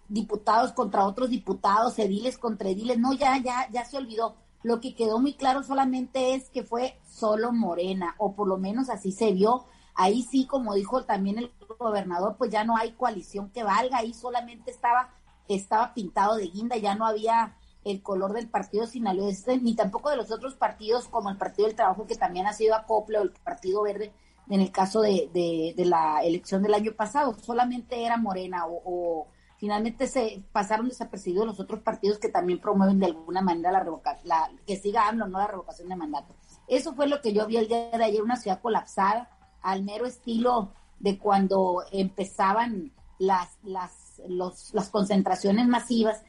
diputados 0.10 0.74
contra 0.74 1.06
otros 1.06 1.30
diputados, 1.30 1.98
ediles 2.00 2.38
contra 2.38 2.70
ediles, 2.70 3.00
no, 3.00 3.14
ya, 3.14 3.38
ya, 3.38 3.70
ya 3.72 3.86
se 3.86 3.98
olvidó. 3.98 4.36
lo 4.64 4.80
que 4.80 4.94
quedó 4.94 5.20
muy 5.20 5.34
claro 5.34 5.64
solamente 5.64 6.36
es 6.36 6.50
que 6.50 6.64
fue 6.64 7.00
solo 7.10 7.52
Morena, 7.52 8.16
o 8.20 8.34
por 8.34 8.48
lo 8.48 8.58
menos 8.58 8.90
así 8.90 9.12
se 9.12 9.32
vio. 9.32 9.66
Ahí 10.02 10.24
sí, 10.24 10.48
como 10.48 10.74
dijo 10.74 11.04
también 11.04 11.38
el 11.38 11.52
gobernador, 11.78 12.36
pues 12.36 12.50
ya 12.50 12.64
no 12.64 12.76
hay 12.76 12.94
coalición 12.94 13.52
que 13.52 13.64
valga, 13.64 14.00
ahí 14.00 14.16
solamente 14.16 14.72
estaba, 14.72 15.12
estaba 15.48 15.94
pintado 15.94 16.38
de 16.38 16.48
guinda, 16.48 16.76
ya 16.76 16.96
no 16.96 17.06
había 17.06 17.56
el 17.84 18.02
color 18.02 18.34
del 18.34 18.50
partido 18.50 18.88
sinaloense, 18.88 19.60
ni 19.60 19.76
tampoco 19.76 20.10
de 20.10 20.16
los 20.16 20.32
otros 20.32 20.56
partidos 20.56 21.08
como 21.08 21.30
el 21.30 21.38
Partido 21.38 21.68
del 21.68 21.76
Trabajo, 21.76 22.08
que 22.08 22.16
también 22.16 22.48
ha 22.48 22.54
sido 22.54 22.74
acople, 22.74 23.20
o 23.20 23.22
el 23.22 23.30
Partido 23.30 23.84
Verde, 23.84 24.12
en 24.50 24.62
el 24.62 24.72
caso 24.72 25.02
de, 25.02 25.30
de, 25.32 25.86
la 25.86 26.24
elección 26.24 26.64
del 26.64 26.74
año 26.74 26.94
pasado, 26.94 27.36
solamente 27.36 28.04
era 28.04 28.18
Morena 28.18 28.66
o, 28.68 29.28
finalmente 29.58 30.08
se 30.08 30.44
pasaron 30.52 30.90
desapercibidos 30.90 31.46
los 31.46 31.60
otros 31.60 31.82
partidos 31.82 32.18
que 32.18 32.30
también 32.30 32.60
promueven 32.60 33.00
de 33.00 33.06
alguna 33.06 33.42
manera 33.42 33.72
la 33.72 33.82
revocación, 33.82 34.28
la, 34.28 34.50
que 34.66 34.78
siga 34.78 35.08
AMLO, 35.08 35.28
no 35.28 35.38
la 35.38 35.46
revocación 35.46 35.90
de 35.90 35.96
mandato. 35.96 36.34
Eso 36.68 36.96
fue 36.96 37.06
lo 37.06 37.22
que 37.22 37.34
yo 37.34 37.46
vi 37.46 37.58
el 37.58 37.68
día 37.68 37.92
de 37.92 38.04
ayer, 38.04 38.24
una 38.24 38.38
ciudad 38.38 38.60
colapsada, 38.60 39.30
al 39.62 39.84
mero 39.84 40.06
estilo 40.06 40.72
de 41.00 41.18
cuando 41.18 41.84
empezaban 41.92 42.92
las, 43.20 43.50
las, 43.64 44.22
los, 44.28 44.74
las 44.74 44.90
concentraciones 44.90 45.68
masivas, 45.68 46.22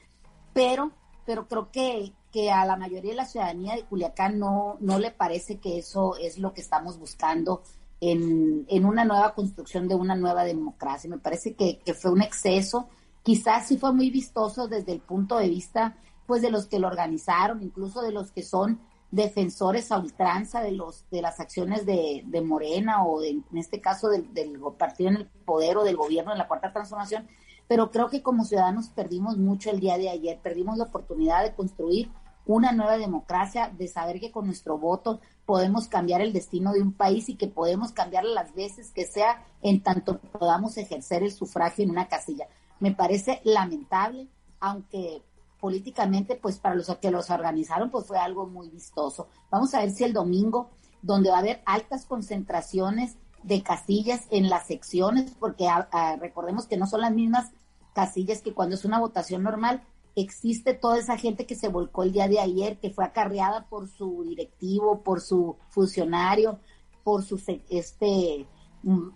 pero, 0.53 0.93
pero 1.25 1.49
creo 1.49 1.71
que, 1.71 2.12
que 2.31 2.51
a 2.51 2.65
la 2.65 2.77
mayoría 2.77 3.11
de 3.11 3.17
la 3.17 3.27
ciudadanía 3.27 3.75
de 3.75 3.85
Culiacán 3.85 4.39
no, 4.39 4.77
no 4.81 4.99
le 4.99 5.11
parece 5.11 5.59
que 5.59 5.79
eso 5.79 6.17
es 6.17 6.39
lo 6.39 6.53
que 6.53 6.61
estamos 6.61 6.99
buscando 6.99 7.62
en, 8.01 8.67
en 8.69 8.85
una 8.85 9.05
nueva 9.05 9.35
construcción 9.35 9.89
de 9.89 9.95
una 9.95 10.17
nueva 10.17 10.45
democracia. 10.45 11.09
Me 11.09 11.19
parece 11.19 11.55
que, 11.55 11.79
que 11.79 11.95
fue 11.95 12.11
un 12.11 12.23
exceso, 12.23 12.89
quizás 13.23 13.69
sí 13.69 13.77
fue 13.77 13.93
muy 13.93 14.11
vistoso 14.11 14.69
desde 14.69 14.93
el 14.93 15.01
punto 15.01 15.39
de 15.39 15.49
vista 15.49 15.97
pues 16.27 16.43
de 16.43 16.51
los 16.51 16.67
que 16.67 16.79
lo 16.79 16.89
organizaron, 16.89 17.62
incluso 17.62 18.03
de 18.03 18.12
los 18.12 18.33
que 18.33 18.43
son 18.43 18.81
defensores 19.12 19.92
a 19.92 19.99
ultranza 19.99 20.62
de 20.62 20.73
los 20.73 21.09
de 21.11 21.23
las 21.23 21.38
acciones 21.38 21.87
de, 21.87 22.23
de 22.26 22.40
Morena 22.40 23.04
o 23.04 23.23
en 23.23 23.45
este 23.54 23.81
caso 23.81 24.09
del, 24.09 24.33
del, 24.33 24.59
partido 24.78 25.11
en 25.11 25.16
el 25.16 25.26
poder 25.45 25.76
o 25.76 25.85
del 25.85 25.97
gobierno 25.97 26.33
en 26.33 26.38
la 26.38 26.49
cuarta 26.49 26.73
transformación, 26.73 27.28
pero 27.69 27.90
creo 27.90 28.09
que 28.09 28.23
como 28.23 28.45
ciudadanos 28.45 28.88
perdimos 28.88 29.37
mucho 29.37 29.71
el 29.71 29.81
día 29.81 29.99
de 29.99 30.09
ayer, 30.09 30.40
perdimos 30.42 30.78
la 30.78 30.85
oportunidad 30.85 31.45
de 31.45 31.54
construir 31.54 32.11
una 32.47 32.73
nueva 32.73 32.97
democracia, 32.97 33.71
de 33.76 33.87
saber 33.87 34.19
que 34.19 34.33
con 34.33 34.47
nuestro 34.47 34.78
voto 34.78 35.21
podemos 35.45 35.88
cambiar 35.88 36.23
el 36.23 36.33
destino 36.33 36.73
de 36.73 36.81
un 36.81 36.92
país 36.92 37.28
y 37.28 37.37
que 37.37 37.47
podemos 37.49 37.92
cambiar 37.92 38.25
las 38.25 38.54
veces 38.54 38.92
que 38.92 39.04
sea 39.04 39.45
en 39.61 39.83
tanto 39.83 40.19
podamos 40.19 40.76
ejercer 40.78 41.23
el 41.23 41.33
sufragio 41.33 41.85
en 41.85 41.90
una 41.90 42.09
casilla. 42.09 42.49
Me 42.81 42.92
parece 42.92 43.40
lamentable, 43.45 44.28
aunque 44.59 45.23
políticamente, 45.62 46.35
pues 46.35 46.59
para 46.59 46.75
los 46.75 46.88
que 46.97 47.12
los 47.12 47.31
organizaron, 47.31 47.88
pues 47.88 48.04
fue 48.04 48.19
algo 48.19 48.49
muy 48.49 48.69
vistoso. 48.69 49.28
Vamos 49.49 49.73
a 49.75 49.78
ver 49.78 49.92
si 49.92 50.02
el 50.02 50.12
domingo, 50.12 50.71
donde 51.02 51.31
va 51.31 51.37
a 51.37 51.38
haber 51.38 51.62
altas 51.66 52.04
concentraciones 52.04 53.14
de 53.45 53.62
casillas 53.62 54.26
en 54.31 54.50
las 54.50 54.66
secciones, 54.66 55.31
porque 55.38 55.69
ah, 55.69 55.88
ah, 55.92 56.16
recordemos 56.19 56.66
que 56.66 56.76
no 56.76 56.88
son 56.88 57.02
las 57.02 57.12
mismas 57.12 57.52
casillas 57.92 58.42
que 58.42 58.52
cuando 58.52 58.75
es 58.75 58.85
una 58.85 58.99
votación 58.99 59.45
normal, 59.45 59.85
existe 60.16 60.75
toda 60.75 60.99
esa 60.99 61.16
gente 61.16 61.47
que 61.47 61.54
se 61.54 61.69
volcó 61.69 62.02
el 62.02 62.11
día 62.11 62.26
de 62.26 62.40
ayer, 62.40 62.81
que 62.81 62.90
fue 62.90 63.04
acarreada 63.04 63.69
por 63.69 63.87
su 63.87 64.25
directivo, 64.25 65.04
por 65.04 65.21
su 65.21 65.59
funcionario, 65.69 66.59
por 67.04 67.23
su 67.23 67.40
este 67.71 68.49
mm, 68.83 69.11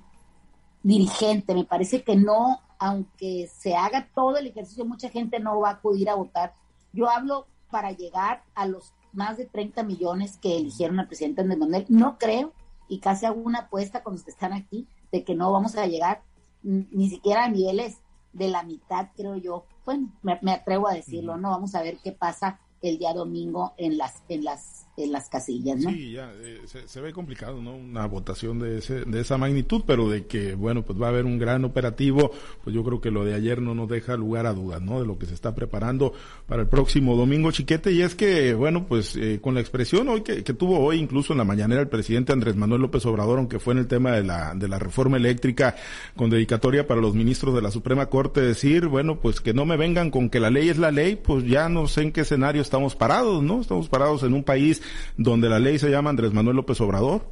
dirigente. 0.84 1.56
Me 1.56 1.64
parece 1.64 2.04
que 2.04 2.14
no, 2.14 2.60
aunque 2.78 3.49
se 3.49 3.76
haga 3.76 4.09
todo 4.14 4.37
el 4.37 4.47
ejercicio, 4.47 4.85
mucha 4.85 5.09
gente 5.09 5.40
no 5.40 5.61
va 5.61 5.71
a 5.71 5.73
acudir 5.75 6.11
a 6.11 6.14
votar. 6.14 6.54
Yo 6.92 7.09
hablo 7.09 7.47
para 7.71 7.92
llegar 7.92 8.42
a 8.54 8.66
los 8.66 8.95
más 9.12 9.37
de 9.37 9.47
30 9.47 9.83
millones 9.83 10.37
que 10.37 10.56
eligieron 10.56 11.00
al 11.00 11.09
presidente 11.09 11.40
Andrés 11.40 11.59
Manuel. 11.59 11.87
No 11.88 12.18
creo, 12.18 12.52
y 12.88 13.00
casi 13.00 13.26
hago 13.26 13.40
una 13.40 13.61
apuesta 13.61 14.02
con 14.02 14.14
los 14.14 14.23
que 14.23 14.30
están 14.30 14.52
aquí, 14.52 14.87
de 15.11 15.25
que 15.25 15.35
no 15.35 15.50
vamos 15.52 15.76
a 15.76 15.87
llegar 15.87 16.23
ni 16.62 17.09
siquiera 17.09 17.45
a 17.45 17.49
niveles 17.49 18.00
de 18.33 18.49
la 18.49 18.62
mitad, 18.62 19.09
creo 19.16 19.37
yo. 19.37 19.64
Bueno, 19.85 20.12
me, 20.23 20.52
atrevo 20.52 20.88
a 20.88 20.95
decirlo, 20.95 21.37
¿no? 21.37 21.50
Vamos 21.50 21.75
a 21.75 21.83
ver 21.83 21.99
qué 22.02 22.12
pasa 22.12 22.61
el 22.83 22.99
día 22.99 23.12
domingo 23.12 23.75
en 23.76 23.99
las, 23.99 24.23
en 24.28 24.45
las 24.45 24.87
en 24.97 25.12
las 25.12 25.28
casillas, 25.28 25.78
¿no? 25.78 25.90
Sí, 25.90 26.12
ya, 26.12 26.33
eh, 26.40 26.61
se, 26.87 27.00
ve 27.00 27.12
complicado, 27.12 27.61
¿no? 27.61 27.75
Una 27.75 28.06
votación 28.06 28.59
de, 28.59 28.78
ese, 28.78 29.04
de 29.04 29.21
esa 29.21 29.37
magnitud, 29.37 29.83
pero 29.87 30.09
de 30.09 30.26
que, 30.26 30.54
bueno, 30.54 30.83
pues 30.83 31.00
va 31.00 31.06
a 31.06 31.11
haber 31.11 31.26
un 31.26 31.38
gran 31.38 31.64
operativo, 31.64 32.30
pues 32.64 32.75
yo 32.75 32.83
creo 32.83 33.00
que 33.00 33.11
lo 33.11 33.25
de 33.25 33.35
ayer 33.35 33.61
no 33.61 33.75
nos 33.75 33.88
deja 33.88 34.16
lugar 34.16 34.47
a 34.47 34.54
dudas, 34.54 34.80
¿no? 34.80 35.00
De 35.00 35.06
lo 35.06 35.18
que 35.18 35.26
se 35.26 35.35
está 35.35 35.54
preparando 35.54 36.14
para 36.47 36.62
el 36.62 36.68
próximo 36.68 37.14
domingo, 37.14 37.50
chiquete, 37.52 37.92
y 37.92 38.02
es 38.02 38.14
que, 38.14 38.54
bueno, 38.54 38.87
pues 38.87 39.16
eh, 39.16 39.38
con 39.42 39.54
la 39.54 39.61
expresión 39.61 40.09
hoy 40.09 40.23
que, 40.23 40.42
que, 40.42 40.54
tuvo 40.54 40.78
hoy, 40.78 40.99
incluso 40.99 41.35
en 41.35 41.38
la 41.38 41.45
mañanera, 41.45 41.83
el 41.83 41.88
presidente 41.88 42.33
Andrés 42.33 42.56
Manuel 42.56 42.80
López 42.80 43.04
Obrador, 43.04 43.38
aunque 43.38 43.59
fue 43.59 43.75
en 43.75 43.80
el 43.80 43.87
tema 43.87 44.12
de 44.12 44.25
la, 44.25 44.54
de 44.54 44.68
la 44.68 44.78
reforma 44.78 45.18
eléctrica, 45.18 45.76
con 46.16 46.30
dedicatoria 46.30 46.87
para 46.87 47.02
los 47.02 47.14
ministros 47.14 47.54
de 47.54 47.61
la 47.61 47.71
Suprema 47.71 48.06
Corte, 48.06 48.40
decir, 48.40 48.87
bueno, 48.87 49.21
pues 49.21 49.42
que 49.42 49.52
no 49.52 49.66
me 49.66 49.76
vengan 49.76 50.11
con 50.11 50.30
que 50.30 50.40
la 50.40 50.49
ley 50.49 50.71
es 50.71 50.78
la 50.78 50.90
ley, 50.90 51.16
pues 51.16 51.45
ya 51.45 51.68
no 51.68 51.87
sé 51.87 52.02
en 52.02 52.12
qué 52.12 52.23
escenario 52.23 52.62
estamos 52.66 52.94
parados, 52.94 53.42
¿no? 53.42 53.61
Estamos 53.61 53.88
parados 53.88 54.23
en 54.23 54.35
un 54.35 54.44
país 54.44 54.82
donde 55.16 55.49
la 55.49 55.58
ley 55.58 55.78
se 55.78 55.90
llama 55.90 56.11
Andrés 56.11 56.32
Manuel 56.32 56.56
López 56.56 56.80
Obrador? 56.80 57.23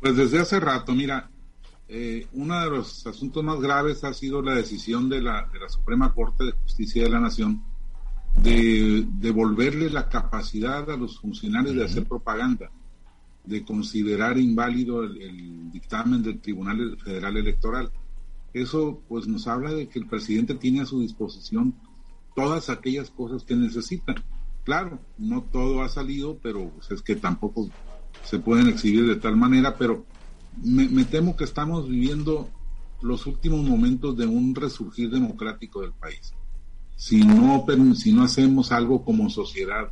Pues 0.00 0.16
desde 0.16 0.40
hace 0.40 0.58
rato, 0.58 0.92
mira, 0.92 1.30
eh, 1.88 2.26
uno 2.32 2.60
de 2.60 2.70
los 2.70 3.06
asuntos 3.06 3.44
más 3.44 3.60
graves 3.60 4.02
ha 4.04 4.14
sido 4.14 4.42
la 4.42 4.54
decisión 4.54 5.08
de 5.08 5.20
la, 5.20 5.48
de 5.52 5.60
la 5.60 5.68
Suprema 5.68 6.14
Corte 6.14 6.44
de 6.44 6.52
Justicia 6.52 7.02
de 7.02 7.10
la 7.10 7.20
Nación 7.20 7.62
de 8.42 9.04
devolverle 9.18 9.90
la 9.90 10.08
capacidad 10.08 10.88
a 10.88 10.96
los 10.96 11.18
funcionarios 11.18 11.74
de 11.74 11.84
hacer 11.84 12.04
propaganda, 12.04 12.70
de 13.44 13.64
considerar 13.64 14.38
inválido 14.38 15.02
el, 15.02 15.20
el, 15.20 15.70
dictamen 15.72 16.22
del 16.22 16.40
Tribunal 16.40 16.96
Federal 17.02 17.36
Electoral. 17.36 17.90
Eso 18.54 19.02
pues 19.08 19.26
nos 19.26 19.46
habla 19.48 19.72
de 19.72 19.88
que 19.88 19.98
el 19.98 20.06
presidente 20.06 20.54
tiene 20.54 20.80
a 20.80 20.86
su 20.86 21.00
disposición 21.00 21.74
todas 22.34 22.70
aquellas 22.70 23.10
cosas 23.10 23.44
que 23.44 23.54
necesita. 23.54 24.14
Claro, 24.64 25.00
no 25.18 25.42
todo 25.42 25.82
ha 25.82 25.88
salido, 25.88 26.38
pero 26.42 26.70
pues, 26.70 26.90
es 26.90 27.02
que 27.02 27.16
tampoco 27.16 27.68
se 28.24 28.38
pueden 28.38 28.68
exhibir 28.68 29.06
de 29.06 29.16
tal 29.16 29.36
manera, 29.36 29.76
pero 29.76 30.04
me, 30.62 31.04
temo 31.04 31.36
que 31.36 31.44
estamos 31.44 31.88
viviendo 31.88 32.48
los 33.02 33.26
últimos 33.26 33.66
momentos 33.66 34.16
de 34.16 34.26
un 34.26 34.54
resurgir 34.54 35.10
democrático 35.10 35.80
del 35.80 35.92
país. 35.92 36.34
Si 36.96 37.24
no, 37.24 37.64
si 37.94 38.12
no 38.12 38.22
hacemos 38.22 38.72
algo 38.72 39.04
como 39.04 39.30
sociedad 39.30 39.88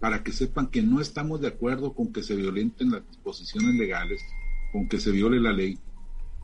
para 0.00 0.22
que 0.22 0.32
sepan 0.32 0.66
que 0.66 0.82
no 0.82 1.00
estamos 1.00 1.40
de 1.40 1.48
acuerdo 1.48 1.94
con 1.94 2.12
que 2.12 2.22
se 2.22 2.36
violenten 2.36 2.90
las 2.90 3.06
disposiciones 3.08 3.74
legales, 3.74 4.22
con 4.72 4.88
que 4.88 5.00
se 5.00 5.10
viole 5.10 5.40
la 5.40 5.52
ley, 5.52 5.78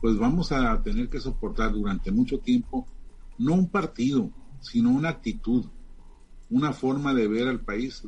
pues 0.01 0.17
vamos 0.17 0.51
a 0.51 0.81
tener 0.81 1.09
que 1.09 1.19
soportar 1.19 1.71
durante 1.71 2.11
mucho 2.11 2.39
tiempo 2.39 2.87
no 3.37 3.53
un 3.53 3.69
partido, 3.69 4.31
sino 4.67 4.89
una 4.89 5.09
actitud, 5.09 5.65
una 6.49 6.73
forma 6.73 7.13
de 7.13 7.27
ver 7.27 7.47
al 7.47 7.61
país, 7.61 8.03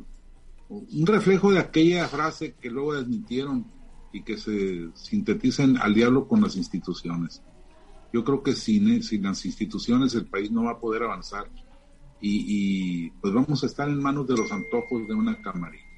un 0.68 1.06
reflejo 1.06 1.52
de 1.52 1.58
aquella 1.58 2.08
frase 2.08 2.54
que 2.60 2.70
luego 2.70 2.94
desmintieron 2.94 3.66
y 4.12 4.22
que 4.22 4.36
se 4.36 4.90
sintetizan 4.94 5.76
al 5.76 5.94
diablo 5.94 6.26
con 6.26 6.40
las 6.40 6.56
instituciones. 6.56 7.42
Yo 8.12 8.24
creo 8.24 8.42
que 8.42 8.54
sin, 8.54 9.02
sin 9.02 9.22
las 9.22 9.44
instituciones 9.44 10.14
el 10.14 10.26
país 10.26 10.50
no 10.50 10.64
va 10.64 10.72
a 10.72 10.80
poder 10.80 11.04
avanzar 11.04 11.48
y, 12.20 12.44
y 13.06 13.10
pues 13.20 13.32
vamos 13.32 13.62
a 13.62 13.66
estar 13.66 13.88
en 13.88 14.00
manos 14.00 14.26
de 14.26 14.36
los 14.36 14.50
antojos 14.50 15.06
de 15.06 15.14
una 15.14 15.40
camarita. 15.40 15.89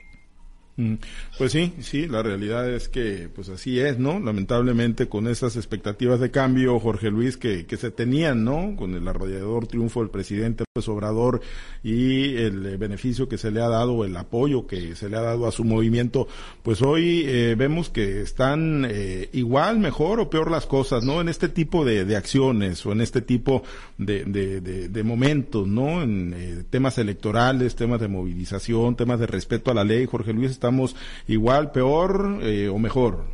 Mm, 0.76 0.94
pues 1.36 1.52
sí, 1.52 1.74
sí, 1.80 2.06
la 2.08 2.22
realidad 2.22 2.70
es 2.70 2.88
que 2.88 3.28
pues 3.34 3.50
así 3.50 3.78
es, 3.78 3.98
¿no? 3.98 4.18
Lamentablemente 4.18 5.06
con 5.06 5.28
esas 5.28 5.56
expectativas 5.56 6.18
de 6.18 6.30
cambio, 6.30 6.80
Jorge 6.80 7.10
Luis, 7.10 7.36
que, 7.36 7.66
que 7.66 7.76
se 7.76 7.90
tenían, 7.90 8.42
¿no? 8.42 8.74
Con 8.76 8.94
el 8.94 9.06
arrollador 9.06 9.66
triunfo 9.66 10.00
del 10.00 10.08
presidente 10.08 10.64
López 10.74 10.88
Obrador 10.88 11.42
y 11.82 12.36
el 12.36 12.64
eh, 12.64 12.76
beneficio 12.78 13.28
que 13.28 13.36
se 13.36 13.50
le 13.50 13.60
ha 13.60 13.68
dado, 13.68 14.06
el 14.06 14.16
apoyo 14.16 14.66
que 14.66 14.96
se 14.96 15.10
le 15.10 15.18
ha 15.18 15.20
dado 15.20 15.46
a 15.46 15.52
su 15.52 15.62
movimiento, 15.64 16.26
pues 16.62 16.80
hoy 16.80 17.24
eh, 17.26 17.54
vemos 17.58 17.90
que 17.90 18.22
están 18.22 18.86
eh, 18.88 19.28
igual, 19.34 19.78
mejor 19.78 20.20
o 20.20 20.30
peor 20.30 20.50
las 20.50 20.64
cosas, 20.64 21.04
¿no? 21.04 21.20
En 21.20 21.28
este 21.28 21.50
tipo 21.50 21.84
de, 21.84 22.06
de 22.06 22.16
acciones 22.16 22.86
o 22.86 22.92
en 22.92 23.02
este 23.02 23.20
tipo 23.20 23.62
de, 23.98 24.24
de, 24.24 24.88
de 24.88 25.02
momentos, 25.02 25.68
¿no? 25.68 26.02
En 26.02 26.64
temas 26.70 26.96
electorales, 26.96 27.76
temas 27.76 28.00
de 28.00 28.08
movilización, 28.08 28.96
temas 28.96 29.20
de 29.20 29.26
respeto 29.26 29.70
a 29.70 29.74
la 29.74 29.84
ley, 29.84 30.06
Jorge 30.06 30.32
Luis 30.32 30.50
estamos 30.62 30.94
igual, 31.26 31.72
peor 31.72 32.38
eh, 32.40 32.68
o 32.68 32.78
mejor? 32.78 33.24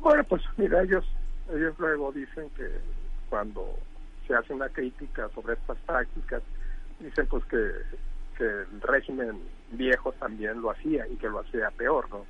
Bueno, 0.00 0.24
pues 0.24 0.42
mira, 0.56 0.82
ellos, 0.82 1.04
ellos 1.52 1.74
luego 1.78 2.10
dicen 2.12 2.48
que 2.56 2.66
cuando 3.28 3.76
se 4.26 4.34
hace 4.34 4.54
una 4.54 4.70
crítica 4.70 5.28
sobre 5.34 5.52
estas 5.52 5.76
prácticas, 5.84 6.42
dicen 6.98 7.26
pues 7.26 7.44
que, 7.44 7.72
que 8.38 8.44
el 8.44 8.80
régimen 8.80 9.38
viejo 9.72 10.12
también 10.12 10.62
lo 10.62 10.70
hacía 10.70 11.06
y 11.06 11.16
que 11.16 11.28
lo 11.28 11.40
hacía 11.40 11.70
peor, 11.76 12.08
¿no? 12.08 12.24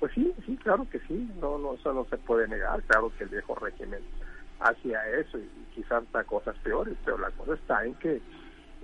Pues 0.00 0.12
sí, 0.14 0.32
sí, 0.46 0.56
claro 0.56 0.88
que 0.90 0.98
sí, 1.00 1.30
no, 1.42 1.58
no, 1.58 1.74
eso 1.74 1.92
no 1.92 2.06
se 2.06 2.16
puede 2.16 2.48
negar, 2.48 2.82
claro 2.84 3.12
que 3.18 3.24
el 3.24 3.30
viejo 3.30 3.54
régimen 3.54 4.00
hacía 4.60 4.98
eso 5.20 5.38
y 5.38 5.46
quizás 5.74 6.04
hasta 6.04 6.24
cosas 6.24 6.56
peores, 6.64 6.96
pero 7.04 7.18
la 7.18 7.30
cosa 7.32 7.52
está 7.52 7.84
en 7.84 7.94
que 7.96 8.22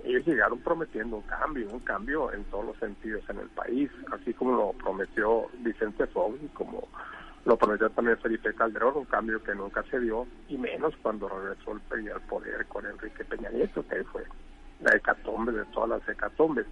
ellos 0.03 0.25
llegaron 0.25 0.59
prometiendo 0.59 1.17
un 1.17 1.23
cambio, 1.23 1.69
un 1.71 1.79
cambio 1.79 2.31
en 2.33 2.43
todos 2.45 2.65
los 2.65 2.77
sentidos 2.77 3.23
en 3.29 3.39
el 3.39 3.49
país, 3.49 3.89
así 4.11 4.33
como 4.33 4.55
lo 4.55 4.73
prometió 4.73 5.47
Vicente 5.59 6.07
Fox 6.07 6.37
y 6.41 6.47
como 6.49 6.87
lo 7.45 7.57
prometió 7.57 7.89
también 7.89 8.17
Felipe 8.17 8.53
Calderón, 8.53 8.97
un 8.97 9.05
cambio 9.05 9.41
que 9.43 9.55
nunca 9.55 9.83
se 9.89 9.99
dio, 9.99 10.27
y 10.47 10.57
menos 10.57 10.93
cuando 11.01 11.29
regresó 11.29 11.71
el 11.71 11.81
PRI 11.81 12.09
al 12.09 12.21
poder 12.21 12.65
con 12.67 12.85
Enrique 12.85 13.23
Peña 13.25 13.49
Nieto, 13.49 13.85
que 13.87 14.03
fue 14.05 14.23
la 14.81 14.95
hecatombe 14.95 15.51
de 15.51 15.65
todas 15.65 15.89
las 15.89 16.09
hecatombes. 16.09 16.65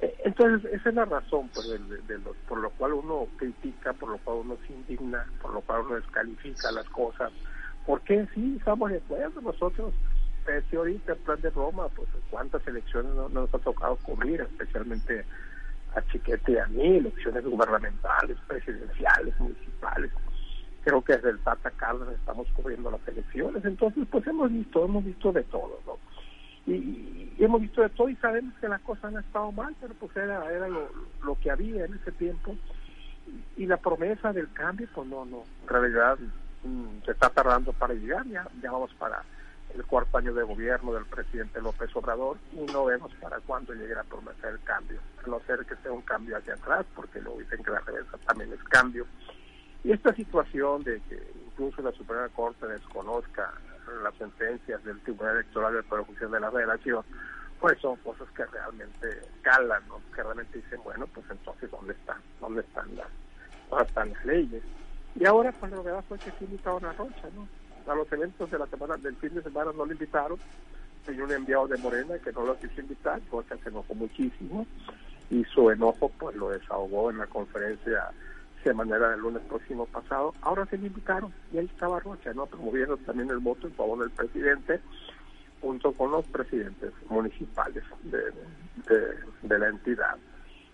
Eh, 0.00 0.14
entonces, 0.24 0.72
esa 0.72 0.88
es 0.88 0.94
la 0.94 1.04
razón 1.04 1.48
pues, 1.54 1.68
de, 1.68 2.18
por 2.48 2.58
lo 2.58 2.70
cual 2.70 2.94
uno 2.94 3.26
critica, 3.36 3.92
por 3.92 4.10
lo 4.10 4.18
cual 4.18 4.38
uno 4.38 4.56
se 4.66 4.72
indigna, 4.72 5.26
por 5.40 5.54
lo 5.54 5.60
cual 5.62 5.82
uno 5.86 5.96
descalifica 5.96 6.72
las 6.72 6.88
cosas. 6.90 7.32
Porque 7.86 8.26
sí, 8.34 8.56
estamos 8.58 8.90
de 8.90 8.98
acuerdo 8.98 9.40
nosotros 9.40 9.92
si 10.70 10.76
ahorita 10.76 11.12
el 11.12 11.18
plan 11.18 11.40
de 11.40 11.50
Roma, 11.50 11.88
pues 11.88 12.08
cuántas 12.30 12.66
elecciones 12.66 13.14
no, 13.14 13.28
nos 13.28 13.52
ha 13.54 13.58
tocado 13.58 13.96
cubrir, 13.96 14.40
especialmente 14.40 15.24
a 15.94 16.02
Chiquete 16.02 16.52
y 16.52 16.58
a 16.58 16.66
mí, 16.66 16.96
elecciones 16.96 17.44
gubernamentales, 17.44 18.36
presidenciales, 18.46 19.38
municipales. 19.38 20.10
Creo 20.82 21.02
que 21.02 21.14
desde 21.14 21.30
el 21.30 21.38
Tata 21.38 21.70
Cárdenas 21.70 22.14
estamos 22.14 22.46
cubriendo 22.54 22.90
las 22.90 23.06
elecciones, 23.08 23.64
entonces 23.64 24.06
pues 24.10 24.26
hemos 24.26 24.52
visto, 24.52 24.84
hemos 24.84 25.04
visto 25.04 25.32
de 25.32 25.42
todo, 25.44 25.80
¿no? 25.86 25.98
Y, 26.66 27.32
hemos 27.38 27.60
visto 27.60 27.82
de 27.82 27.90
todo 27.90 28.08
y 28.08 28.16
sabemos 28.16 28.54
que 28.60 28.68
las 28.68 28.80
cosas 28.82 29.04
han 29.04 29.18
estado 29.18 29.52
mal, 29.52 29.74
pero 29.80 29.94
pues 29.94 30.16
era, 30.16 30.50
era 30.50 30.68
lo, 30.68 31.38
que 31.42 31.50
había 31.50 31.84
en 31.84 31.94
ese 31.94 32.12
tiempo. 32.12 32.56
Y, 33.56 33.66
la 33.66 33.76
promesa 33.76 34.32
del 34.32 34.52
cambio, 34.52 34.88
pues 34.94 35.08
no, 35.08 35.24
no, 35.24 35.44
en 35.62 35.68
realidad 35.68 36.18
mm, 36.62 37.04
se 37.04 37.12
está 37.12 37.30
tardando 37.30 37.72
para 37.72 37.94
llegar, 37.94 38.26
ya, 38.26 38.46
ya 38.62 38.70
vamos 38.70 38.92
para 38.94 39.22
el 39.74 39.84
cuarto 39.84 40.18
año 40.18 40.32
de 40.32 40.44
gobierno 40.44 40.94
del 40.94 41.04
presidente 41.04 41.60
López 41.60 41.94
Obrador 41.96 42.38
y 42.52 42.60
no 42.72 42.84
vemos 42.84 43.12
para 43.20 43.40
cuándo 43.40 43.74
llegue 43.74 43.98
a 43.98 44.04
prometer 44.04 44.52
el 44.52 44.62
cambio, 44.62 45.00
a 45.22 45.28
no 45.28 45.40
ser 45.40 45.64
que 45.66 45.76
sea 45.76 45.92
un 45.92 46.02
cambio 46.02 46.36
hacia 46.36 46.54
atrás, 46.54 46.86
porque 46.94 47.20
luego 47.20 47.40
dicen 47.40 47.62
que 47.62 47.70
la 47.70 47.80
reversa 47.80 48.16
también 48.18 48.52
es 48.52 48.62
cambio. 48.64 49.06
Y 49.82 49.92
esta 49.92 50.14
situación 50.14 50.82
de 50.84 51.00
que 51.02 51.20
incluso 51.46 51.82
la 51.82 51.92
Suprema 51.92 52.28
Corte 52.30 52.66
desconozca 52.66 53.52
las 54.02 54.14
sentencias 54.14 54.82
del 54.84 55.00
Tribunal 55.00 55.36
Electoral 55.36 55.74
de 55.74 55.82
Judicial 55.82 56.30
de 56.30 56.40
la 56.40 56.50
Federación, 56.50 57.04
pues 57.60 57.78
son 57.80 57.96
cosas 57.96 58.28
que 58.30 58.44
realmente 58.46 59.08
calan, 59.42 59.82
¿no? 59.88 60.00
que 60.14 60.22
realmente 60.22 60.58
dicen, 60.58 60.80
bueno, 60.82 61.06
pues 61.08 61.26
entonces, 61.30 61.70
¿dónde 61.70 61.92
están? 61.92 62.20
¿Dónde 62.40 62.60
están 62.60 62.96
las, 62.96 63.08
dónde 63.70 63.84
están 63.84 64.12
las 64.12 64.24
leyes? 64.24 64.62
Y 65.16 65.26
ahora, 65.26 65.52
pues 65.52 65.72
lo 65.72 65.84
que 65.84 66.02
fue 66.08 66.18
que 66.18 66.30
sí 66.30 66.44
invitaron 66.44 66.84
a 66.84 66.92
Rocha, 66.92 67.28
¿no? 67.34 67.46
A 67.86 67.94
los 67.94 68.10
eventos 68.12 68.50
de 68.50 68.58
la 68.58 68.66
semana 68.66 68.96
del 68.96 69.16
fin 69.16 69.34
de 69.34 69.42
semana 69.42 69.72
no 69.76 69.86
le 69.86 69.92
invitaron. 69.92 70.38
Hay 71.06 71.20
un 71.20 71.30
enviado 71.30 71.68
de 71.68 71.76
Morena 71.78 72.18
que 72.18 72.32
no 72.32 72.44
lo 72.44 72.58
quiso 72.58 72.80
invitar 72.80 73.20
porque 73.30 73.56
se 73.58 73.68
enojó 73.68 73.94
muchísimo 73.94 74.66
y 75.30 75.44
su 75.44 75.70
enojo 75.70 76.10
pues 76.18 76.36
lo 76.36 76.50
desahogó 76.50 77.10
en 77.10 77.18
la 77.18 77.26
conferencia 77.26 78.10
semanera 78.62 79.10
del 79.10 79.20
lunes 79.20 79.42
próximo 79.48 79.86
pasado. 79.86 80.32
Ahora 80.40 80.64
se 80.66 80.78
le 80.78 80.86
invitaron 80.86 81.32
y 81.52 81.58
ahí 81.58 81.66
estaba 81.66 82.00
Rocha 82.00 82.32
no 82.32 82.46
promoviendo 82.46 82.96
también 82.98 83.28
el 83.30 83.38
voto 83.38 83.66
en 83.66 83.74
favor 83.74 83.98
del 84.00 84.10
presidente 84.10 84.80
junto 85.60 85.92
con 85.92 86.10
los 86.10 86.24
presidentes 86.26 86.92
municipales 87.08 87.84
de, 88.02 88.32
de 89.42 89.58
la 89.58 89.68
entidad. 89.68 90.16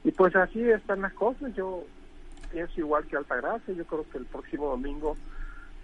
Y 0.04 0.12
pues 0.12 0.34
así 0.34 0.62
están 0.68 1.02
las 1.02 1.12
cosas. 1.12 1.54
Yo 1.54 1.84
pienso 2.50 2.80
igual 2.80 3.04
que 3.06 3.16
Altagracia. 3.16 3.74
Yo 3.74 3.84
creo 3.84 4.08
que 4.10 4.18
el 4.18 4.26
próximo 4.26 4.68
domingo 4.68 5.16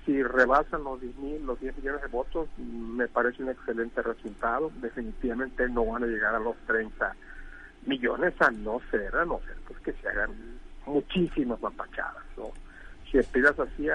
si 0.07 0.23
rebasan 0.23 0.85
los 0.85 1.01
10, 1.01 1.17
mil, 1.17 1.45
los 1.45 1.61
10 1.61 1.77
millones 1.79 2.01
de 2.01 2.09
votos, 2.09 2.49
me 2.59 3.09
parece 3.09 3.43
un 3.43 3.51
excelente 3.51 4.01
resultado. 4.01 4.71
Definitivamente 4.81 5.69
no 5.69 5.85
van 5.85 6.05
a 6.05 6.07
llegar 6.07 6.35
a 6.35 6.39
los 6.39 6.57
30 6.69 7.15
millones, 7.87 8.35
a 8.41 8.51
no 8.53 8.81
ser, 8.91 9.15
a 9.17 9.25
no 9.25 9.41
ser 9.41 9.57
pues 9.67 9.81
que 9.81 9.93
se 9.95 10.09
hagan 10.09 10.31
muchísimas 10.87 11.61
mapachadas. 11.61 12.23
¿no? 12.37 12.53
Si 13.11 13.19
aspiras 13.19 13.59
así, 13.59 13.89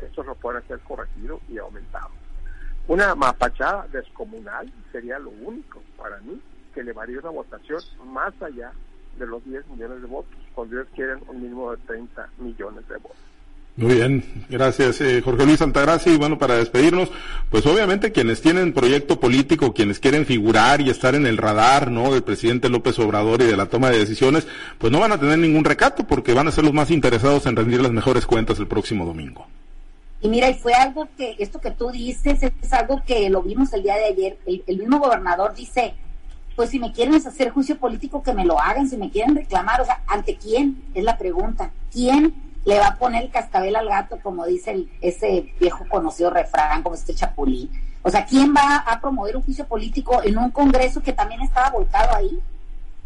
esto 0.00 0.24
no 0.24 0.34
puede 0.34 0.62
ser 0.62 0.80
corregido 0.80 1.40
y 1.48 1.58
aumentado. 1.58 2.08
Una 2.88 3.14
mapachada 3.14 3.86
descomunal 3.92 4.72
sería 4.90 5.18
lo 5.18 5.30
único 5.30 5.82
para 5.98 6.18
mí 6.20 6.40
que 6.74 6.80
elevaría 6.80 7.18
una 7.18 7.30
votación 7.30 7.80
más 8.06 8.32
allá 8.40 8.72
de 9.18 9.26
los 9.26 9.44
10 9.44 9.66
millones 9.68 10.00
de 10.00 10.06
votos, 10.06 10.38
cuando 10.54 10.76
ellos 10.76 10.88
quieren 10.94 11.20
un 11.28 11.42
mínimo 11.42 11.72
de 11.72 11.76
30 11.82 12.30
millones 12.38 12.88
de 12.88 12.96
votos. 12.96 13.29
Muy 13.76 13.94
bien, 13.94 14.24
gracias 14.48 15.00
eh, 15.00 15.22
Jorge 15.24 15.46
Luis 15.46 15.62
Altagracia. 15.62 16.12
Y 16.12 16.16
bueno, 16.16 16.38
para 16.38 16.56
despedirnos, 16.56 17.10
pues 17.50 17.64
obviamente 17.66 18.12
quienes 18.12 18.42
tienen 18.42 18.72
proyecto 18.72 19.20
político, 19.20 19.72
quienes 19.72 20.00
quieren 20.00 20.26
figurar 20.26 20.80
y 20.80 20.90
estar 20.90 21.14
en 21.14 21.26
el 21.26 21.36
radar, 21.36 21.90
¿no? 21.90 22.12
Del 22.12 22.22
presidente 22.22 22.68
López 22.68 22.98
Obrador 22.98 23.40
y 23.42 23.46
de 23.46 23.56
la 23.56 23.66
toma 23.66 23.90
de 23.90 23.98
decisiones, 23.98 24.46
pues 24.78 24.92
no 24.92 25.00
van 25.00 25.12
a 25.12 25.18
tener 25.18 25.38
ningún 25.38 25.64
recato 25.64 26.04
porque 26.06 26.34
van 26.34 26.48
a 26.48 26.50
ser 26.50 26.64
los 26.64 26.74
más 26.74 26.90
interesados 26.90 27.46
en 27.46 27.56
rendir 27.56 27.80
las 27.80 27.92
mejores 27.92 28.26
cuentas 28.26 28.58
el 28.58 28.66
próximo 28.66 29.06
domingo. 29.06 29.46
Y 30.20 30.28
mira, 30.28 30.50
y 30.50 30.54
fue 30.54 30.74
algo 30.74 31.08
que, 31.16 31.36
esto 31.38 31.60
que 31.60 31.70
tú 31.70 31.90
dices, 31.90 32.42
es 32.42 32.72
algo 32.74 33.02
que 33.06 33.30
lo 33.30 33.40
vimos 33.42 33.72
el 33.72 33.82
día 33.82 33.96
de 33.96 34.04
ayer. 34.06 34.38
El, 34.44 34.62
el 34.66 34.78
mismo 34.78 34.98
gobernador 34.98 35.54
dice, 35.54 35.94
pues 36.54 36.68
si 36.68 36.78
me 36.78 36.92
quieren 36.92 37.14
hacer 37.14 37.50
juicio 37.50 37.78
político, 37.78 38.22
que 38.22 38.34
me 38.34 38.44
lo 38.44 38.60
hagan, 38.60 38.90
si 38.90 38.98
me 38.98 39.08
quieren 39.10 39.34
reclamar, 39.34 39.80
o 39.80 39.84
sea, 39.86 40.02
¿ante 40.06 40.36
quién? 40.36 40.82
Es 40.94 41.04
la 41.04 41.16
pregunta. 41.16 41.70
¿Quién 41.90 42.49
le 42.64 42.78
va 42.78 42.88
a 42.88 42.96
poner 42.96 43.24
el 43.24 43.30
cascabel 43.30 43.76
al 43.76 43.88
gato, 43.88 44.18
como 44.22 44.44
dice 44.46 44.86
ese 45.00 45.52
viejo 45.58 45.86
conocido 45.88 46.30
refrán, 46.30 46.82
como 46.82 46.94
este 46.94 47.14
chapulín. 47.14 47.70
O 48.02 48.10
sea, 48.10 48.24
¿quién 48.24 48.54
va 48.54 48.78
a 48.78 49.00
promover 49.00 49.36
un 49.36 49.42
juicio 49.42 49.66
político 49.66 50.22
en 50.22 50.38
un 50.38 50.50
Congreso 50.50 51.02
que 51.02 51.12
también 51.12 51.42
estaba 51.42 51.70
volcado 51.70 52.14
ahí? 52.16 52.40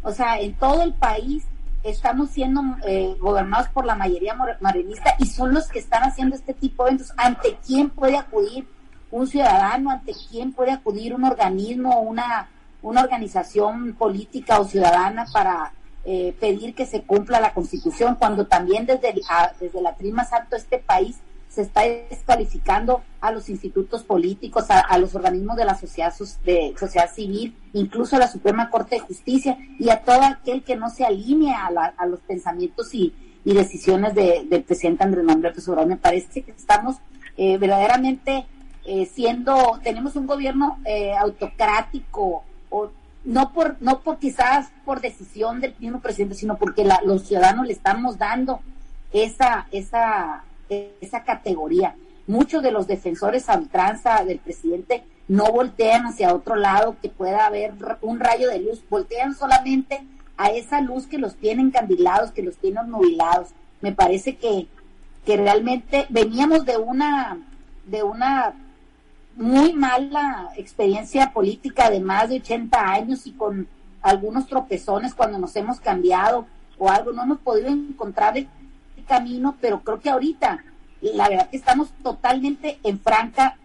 O 0.03 0.13
sea, 0.13 0.39
en 0.39 0.55
todo 0.55 0.83
el 0.83 0.93
país 0.95 1.45
estamos 1.83 2.31
siendo 2.31 2.63
eh, 2.87 3.15
gobernados 3.21 3.69
por 3.69 3.85
la 3.85 3.95
mayoría 3.95 4.37
morenista 4.61 5.15
y 5.19 5.27
son 5.27 5.53
los 5.53 5.69
que 5.69 5.79
están 5.79 6.03
haciendo 6.05 6.37
este 6.37 6.55
tipo 6.55 6.85
de 6.85 6.91
eventos. 6.91 7.13
¿Ante 7.17 7.59
quién 7.67 7.91
puede 7.91 8.17
acudir 8.17 8.67
un 9.11 9.27
ciudadano? 9.27 9.91
¿Ante 9.91 10.13
quién 10.31 10.53
puede 10.53 10.73
acudir 10.73 11.15
un 11.15 11.25
organismo, 11.25 12.01
una, 12.01 12.49
una 12.83 13.03
organización 13.03 13.95
política 13.95 14.61
o 14.61 14.65
ciudadana 14.65 15.27
para 15.33 15.73
eh, 16.07 16.35
pedir 16.39 16.75
que 16.75 16.85
se 16.85 17.03
cumpla 17.03 17.41
la 17.41 17.55
Constitución, 17.55 18.17
cuando 18.17 18.47
también 18.47 18.85
desde, 18.85 19.15
desde 19.59 19.81
la 19.81 19.95
trima 19.95 20.29
de 20.51 20.57
este 20.59 20.79
país 20.79 21.17
se 21.49 21.63
está 21.63 21.83
descalificando 21.83 23.03
a 23.23 23.31
los 23.31 23.49
institutos 23.49 24.03
políticos, 24.03 24.67
a, 24.69 24.99
los 24.99 25.15
organismos 25.15 25.57
de 25.57 25.65
la 25.65 25.79
sociedad, 25.79 26.13
de 26.45 26.75
sociedad 26.79 27.11
civil, 27.11 27.57
incluso 27.73 28.17
a 28.17 28.19
la 28.19 28.29
Suprema 28.29 28.69
Corte 28.69 28.97
de 28.97 29.01
Justicia 29.01 29.57
y 29.79 29.89
a 29.89 30.03
todo 30.03 30.21
aquel 30.23 30.63
que 30.63 30.77
no 30.77 30.91
se 30.91 31.07
alinee 31.07 31.55
a, 31.55 31.69
a 31.97 32.07
los 32.07 32.21
pensamientos 32.21 32.93
y, 32.95 33.15
decisiones 33.45 34.15
del 34.15 34.63
presidente 34.63 35.05
Andrés 35.05 35.23
Manuel 35.23 35.49
López 35.51 35.69
Obrador. 35.69 35.89
Me 35.89 35.97
parece 35.97 36.43
que 36.43 36.51
estamos 36.51 36.97
eh, 37.37 37.59
verdaderamente 37.59 38.47
eh, 38.87 39.07
siendo, 39.07 39.79
tenemos 39.83 40.17
un 40.17 40.27
gobierno 40.27 40.79
autocrático 41.19 42.43
o 42.71 42.91
no 43.25 43.53
por, 43.53 43.77
no 43.81 44.01
por 44.01 44.19
quizás 44.19 44.71
por 44.85 45.01
decisión 45.01 45.61
del 45.61 45.75
mismo 45.79 46.01
presidente, 46.01 46.35
sino 46.35 46.57
porque 46.57 46.87
los 47.05 47.27
ciudadanos 47.27 47.67
le 47.67 47.73
estamos 47.73 48.19
dando 48.19 48.61
esa, 49.13 49.67
esa, 49.73 50.45
esa 50.69 51.23
categoría. 51.25 51.95
Muchos 52.27 52.63
de 52.63 52.71
los 52.71 52.87
defensores 52.87 53.49
a 53.49 53.59
ultranza 53.59 54.25
del 54.25 54.39
presidente 54.39 55.05
no 55.29 55.47
voltean 55.47 56.07
hacia 56.07 56.35
otro 56.35 56.57
lado 56.57 56.97
que 57.01 57.09
pueda 57.09 57.47
haber 57.47 57.73
un 58.03 58.21
rayo 58.21 58.49
de 58.51 58.61
luz, 58.61 58.83
voltean 58.91 59.35
solamente 59.35 60.05
a 60.37 60.49
esa 60.49 60.81
luz 60.81 61.07
que 61.07 61.19
los 61.19 61.37
tienen 61.37 61.71
candilados, 61.71 62.31
que 62.33 62.43
los 62.43 62.57
tienen 62.57 62.91
nubilados. 62.91 63.49
Me 63.81 63.93
parece 63.93 64.37
que, 64.37 64.67
que 65.25 65.37
realmente 65.37 66.07
veníamos 66.11 66.67
de 66.67 66.77
una, 66.77 67.39
de 67.87 68.03
una 68.03 68.55
muy 69.37 69.73
mala 69.73 70.51
experiencia 70.57 71.33
política 71.33 71.91
de 71.91 72.01
más 72.01 72.29
de 72.29 72.37
80 72.37 72.81
años 72.81 73.27
y 73.27 73.33
con 73.33 73.69
algunos 74.03 74.47
tropezones 74.47 75.15
cuando 75.15 75.39
nos 75.39 75.57
hemos 75.57 75.81
cambiado 75.81 76.47
o 76.79 76.91
algo, 76.91 77.13
no 77.13 77.23
hemos 77.23 77.39
podido 77.39 77.69
encontrar 77.69 78.37
el 78.37 78.49
camino, 79.07 79.57
pero 79.61 79.81
creo 79.81 80.01
que 80.01 80.11
ahorita 80.11 80.65
la 81.01 81.29
verdad 81.29 81.49
que 81.51 81.57
estamos 81.57 81.91
totalmente 82.03 82.79
en 82.83 82.99
franca 82.99 83.57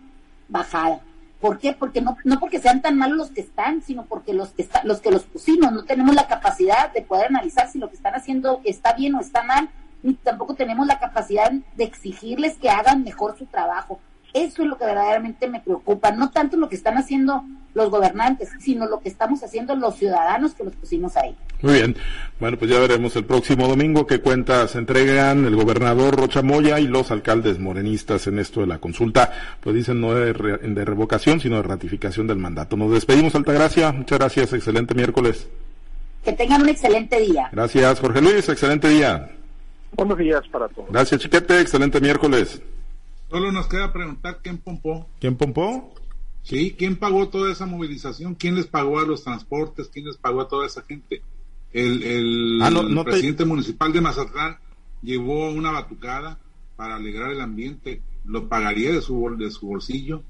bajada. 0.47 1.01
¿Por 1.39 1.57
qué? 1.57 1.73
Porque 1.73 2.01
no, 2.01 2.17
no 2.25 2.39
porque 2.39 2.59
sean 2.59 2.81
tan 2.81 2.97
malos 2.97 3.17
los 3.17 3.31
que 3.31 3.41
están, 3.41 3.81
sino 3.81 4.05
porque 4.05 4.33
los 4.33 4.49
que 4.49 4.61
está, 4.61 4.83
los 4.83 4.99
que 4.99 5.11
los 5.11 5.23
pusimos 5.23 5.71
no 5.71 5.85
tenemos 5.85 6.13
la 6.13 6.27
capacidad 6.27 6.91
de 6.91 7.01
poder 7.01 7.27
analizar 7.27 7.69
si 7.69 7.79
lo 7.79 7.89
que 7.89 7.95
están 7.95 8.13
haciendo 8.13 8.59
está 8.65 8.93
bien 8.93 9.15
o 9.15 9.21
está 9.21 9.43
mal, 9.43 9.69
ni 10.03 10.15
tampoco 10.15 10.55
tenemos 10.55 10.85
la 10.85 10.99
capacidad 10.99 11.51
de 11.51 11.83
exigirles 11.83 12.57
que 12.57 12.69
hagan 12.69 13.03
mejor 13.03 13.37
su 13.37 13.45
trabajo. 13.45 13.99
Eso 14.33 14.63
es 14.63 14.69
lo 14.69 14.77
que 14.77 14.85
verdaderamente 14.85 15.47
me 15.47 15.59
preocupa, 15.59 16.11
no 16.11 16.29
tanto 16.29 16.57
lo 16.57 16.69
que 16.69 16.75
están 16.75 16.97
haciendo 16.97 17.43
los 17.73 17.89
gobernantes, 17.89 18.49
sino 18.59 18.87
lo 18.87 18.99
que 18.99 19.09
estamos 19.09 19.43
haciendo 19.43 19.75
los 19.75 19.95
ciudadanos 19.95 20.53
que 20.53 20.63
los 20.63 20.75
pusimos 20.75 21.15
ahí. 21.17 21.35
Muy 21.61 21.73
bien. 21.73 21.95
Bueno, 22.39 22.57
pues 22.57 22.71
ya 22.71 22.79
veremos 22.79 23.15
el 23.15 23.25
próximo 23.25 23.67
domingo 23.67 24.07
qué 24.07 24.19
cuentas 24.19 24.75
entregan 24.75 25.45
el 25.45 25.55
gobernador 25.55 26.15
Rocha 26.15 26.41
Moya 26.41 26.79
y 26.79 26.87
los 26.87 27.11
alcaldes 27.11 27.59
morenistas 27.59 28.27
en 28.27 28.39
esto 28.39 28.61
de 28.61 28.67
la 28.67 28.79
consulta. 28.79 29.31
Pues 29.59 29.75
dicen 29.75 30.01
no 30.01 30.13
de, 30.13 30.33
de 30.33 30.85
revocación, 30.85 31.39
sino 31.39 31.57
de 31.57 31.63
ratificación 31.63 32.27
del 32.27 32.37
mandato. 32.37 32.77
Nos 32.77 32.91
despedimos, 32.91 33.35
Altagracia. 33.35 33.91
Muchas 33.91 34.19
gracias. 34.19 34.53
Excelente 34.53 34.95
miércoles. 34.95 35.47
Que 36.23 36.33
tengan 36.33 36.61
un 36.61 36.69
excelente 36.69 37.19
día. 37.19 37.49
Gracias, 37.51 37.99
Jorge 37.99 38.21
Luis. 38.21 38.47
Excelente 38.49 38.89
día. 38.89 39.29
Buenos 39.95 40.17
días 40.17 40.41
para 40.51 40.67
todos. 40.67 40.89
Gracias, 40.89 41.21
Chiquete. 41.21 41.61
Excelente 41.61 41.99
miércoles. 41.99 42.61
Solo 43.29 43.51
nos 43.51 43.67
queda 43.67 43.93
preguntar 43.93 44.39
quién 44.43 44.57
pompó. 44.57 45.07
¿Quién 45.19 45.35
pompó? 45.35 45.93
Sí, 46.43 46.75
¿quién 46.77 46.95
pagó 46.95 47.29
toda 47.29 47.51
esa 47.51 47.65
movilización? 47.65 48.33
¿Quién 48.35 48.55
les 48.55 48.65
pagó 48.67 48.99
a 48.99 49.05
los 49.05 49.23
transportes? 49.23 49.89
¿Quién 49.93 50.05
les 50.05 50.17
pagó 50.17 50.41
a 50.41 50.47
toda 50.47 50.65
esa 50.65 50.81
gente? 50.83 51.21
El, 51.73 52.01
el, 52.03 52.59
Ah, 52.63 52.69
no- 52.71 52.83
no 52.83 53.03
te- 53.03 53.11
presidente 53.11 53.45
municipal 53.45 53.93
de 53.93 54.01
Mazatlán 54.01 54.57
llevó 55.03 55.51
una 55.51 55.71
batucada 55.71 56.39
para 56.75 56.95
alegrar 56.95 57.31
el 57.31 57.41
ambiente. 57.41 58.01
¿Lo 58.25 58.47
pagaría 58.49 58.91
de 58.91 59.01
su, 59.01 59.15
bol- 59.15 59.37
de 59.37 59.51
su 59.51 59.67
bolsillo? 59.67 60.23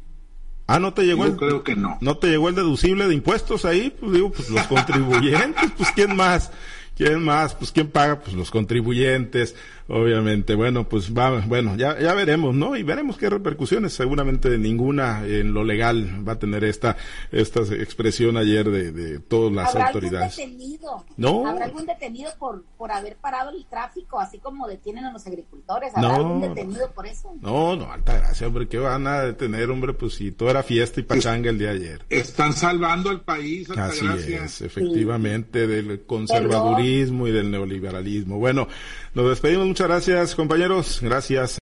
Ah, 0.67 0.79
¿no 0.79 0.93
te 0.93 1.03
llegó 1.03 1.25
Yo 1.25 1.31
el, 1.31 1.37
creo 1.37 1.63
que 1.63 1.75
no. 1.75 1.97
¿No 2.01 2.17
te 2.17 2.27
llegó 2.27 2.49
el 2.49 2.55
deducible 2.55 3.07
de 3.07 3.15
impuestos 3.15 3.65
ahí? 3.65 3.95
Pues 3.99 4.11
digo, 4.11 4.31
pues 4.31 4.49
los 4.49 4.63
contribuyentes, 4.67 5.71
pues 5.77 5.89
¿quién 5.95 6.15
más? 6.15 6.51
¿Quién 6.99 7.23
más? 7.23 7.55
Pues 7.55 7.71
¿quién 7.71 7.87
paga? 7.89 8.19
Pues 8.19 8.35
los 8.35 8.51
contribuyentes, 8.51 9.55
obviamente. 9.87 10.53
Bueno, 10.53 10.89
pues 10.89 11.13
va, 11.13 11.39
bueno, 11.47 11.77
ya, 11.77 11.97
ya 11.97 12.13
veremos, 12.13 12.53
¿no? 12.53 12.75
Y 12.75 12.83
veremos 12.83 13.17
qué 13.17 13.29
repercusiones. 13.29 13.93
Seguramente 13.93 14.57
ninguna 14.57 15.25
en 15.25 15.53
lo 15.53 15.63
legal 15.63 16.27
va 16.27 16.33
a 16.33 16.39
tener 16.39 16.65
esta, 16.65 16.97
esta 17.31 17.61
expresión 17.61 18.35
ayer 18.35 18.69
de, 18.69 18.91
de 18.91 19.19
todas 19.19 19.53
las 19.53 19.69
¿Habrá 19.69 19.87
autoridades. 19.87 20.37
algún 20.39 20.57
detenido? 20.57 21.05
No. 21.15 21.47
¿Habrá 21.47 21.65
algún 21.65 21.85
detenido 21.85 22.31
por, 22.37 22.65
por 22.77 22.91
haber 22.91 23.15
parado 23.15 23.51
el 23.51 23.65
tráfico, 23.67 24.19
así 24.19 24.37
como 24.39 24.67
detienen 24.67 25.05
a 25.05 25.13
los 25.13 25.25
agricultores? 25.25 25.93
¿Habrá 25.95 26.09
No. 26.09 26.15
algún 26.17 26.41
detenido 26.41 26.91
por 26.91 27.07
eso? 27.07 27.33
No, 27.39 27.77
no, 27.77 27.93
alta 27.93 28.17
gracia, 28.17 28.45
hombre, 28.45 28.67
¿qué 28.67 28.77
van 28.77 29.07
a 29.07 29.21
detener, 29.21 29.69
hombre? 29.69 29.93
Pues 29.93 30.15
si 30.15 30.33
todo 30.33 30.49
era 30.49 30.63
fiesta 30.63 30.99
y 30.99 31.03
pachanga 31.03 31.49
el 31.49 31.57
día 31.59 31.69
de 31.69 31.75
ayer. 31.75 32.01
Están 32.09 32.51
salvando 32.51 33.09
al 33.09 33.21
país, 33.21 33.69
Así 33.69 34.05
Altagracia. 34.05 34.43
es, 34.43 34.61
efectivamente, 34.61 35.65
del 35.65 36.01
conservadurismo 36.05 36.88
y 37.27 37.31
del 37.31 37.51
neoliberalismo. 37.51 38.37
Bueno, 38.37 38.67
nos 39.13 39.29
despedimos. 39.29 39.67
Muchas 39.67 39.87
gracias, 39.87 40.35
compañeros. 40.35 40.99
Gracias. 41.01 41.57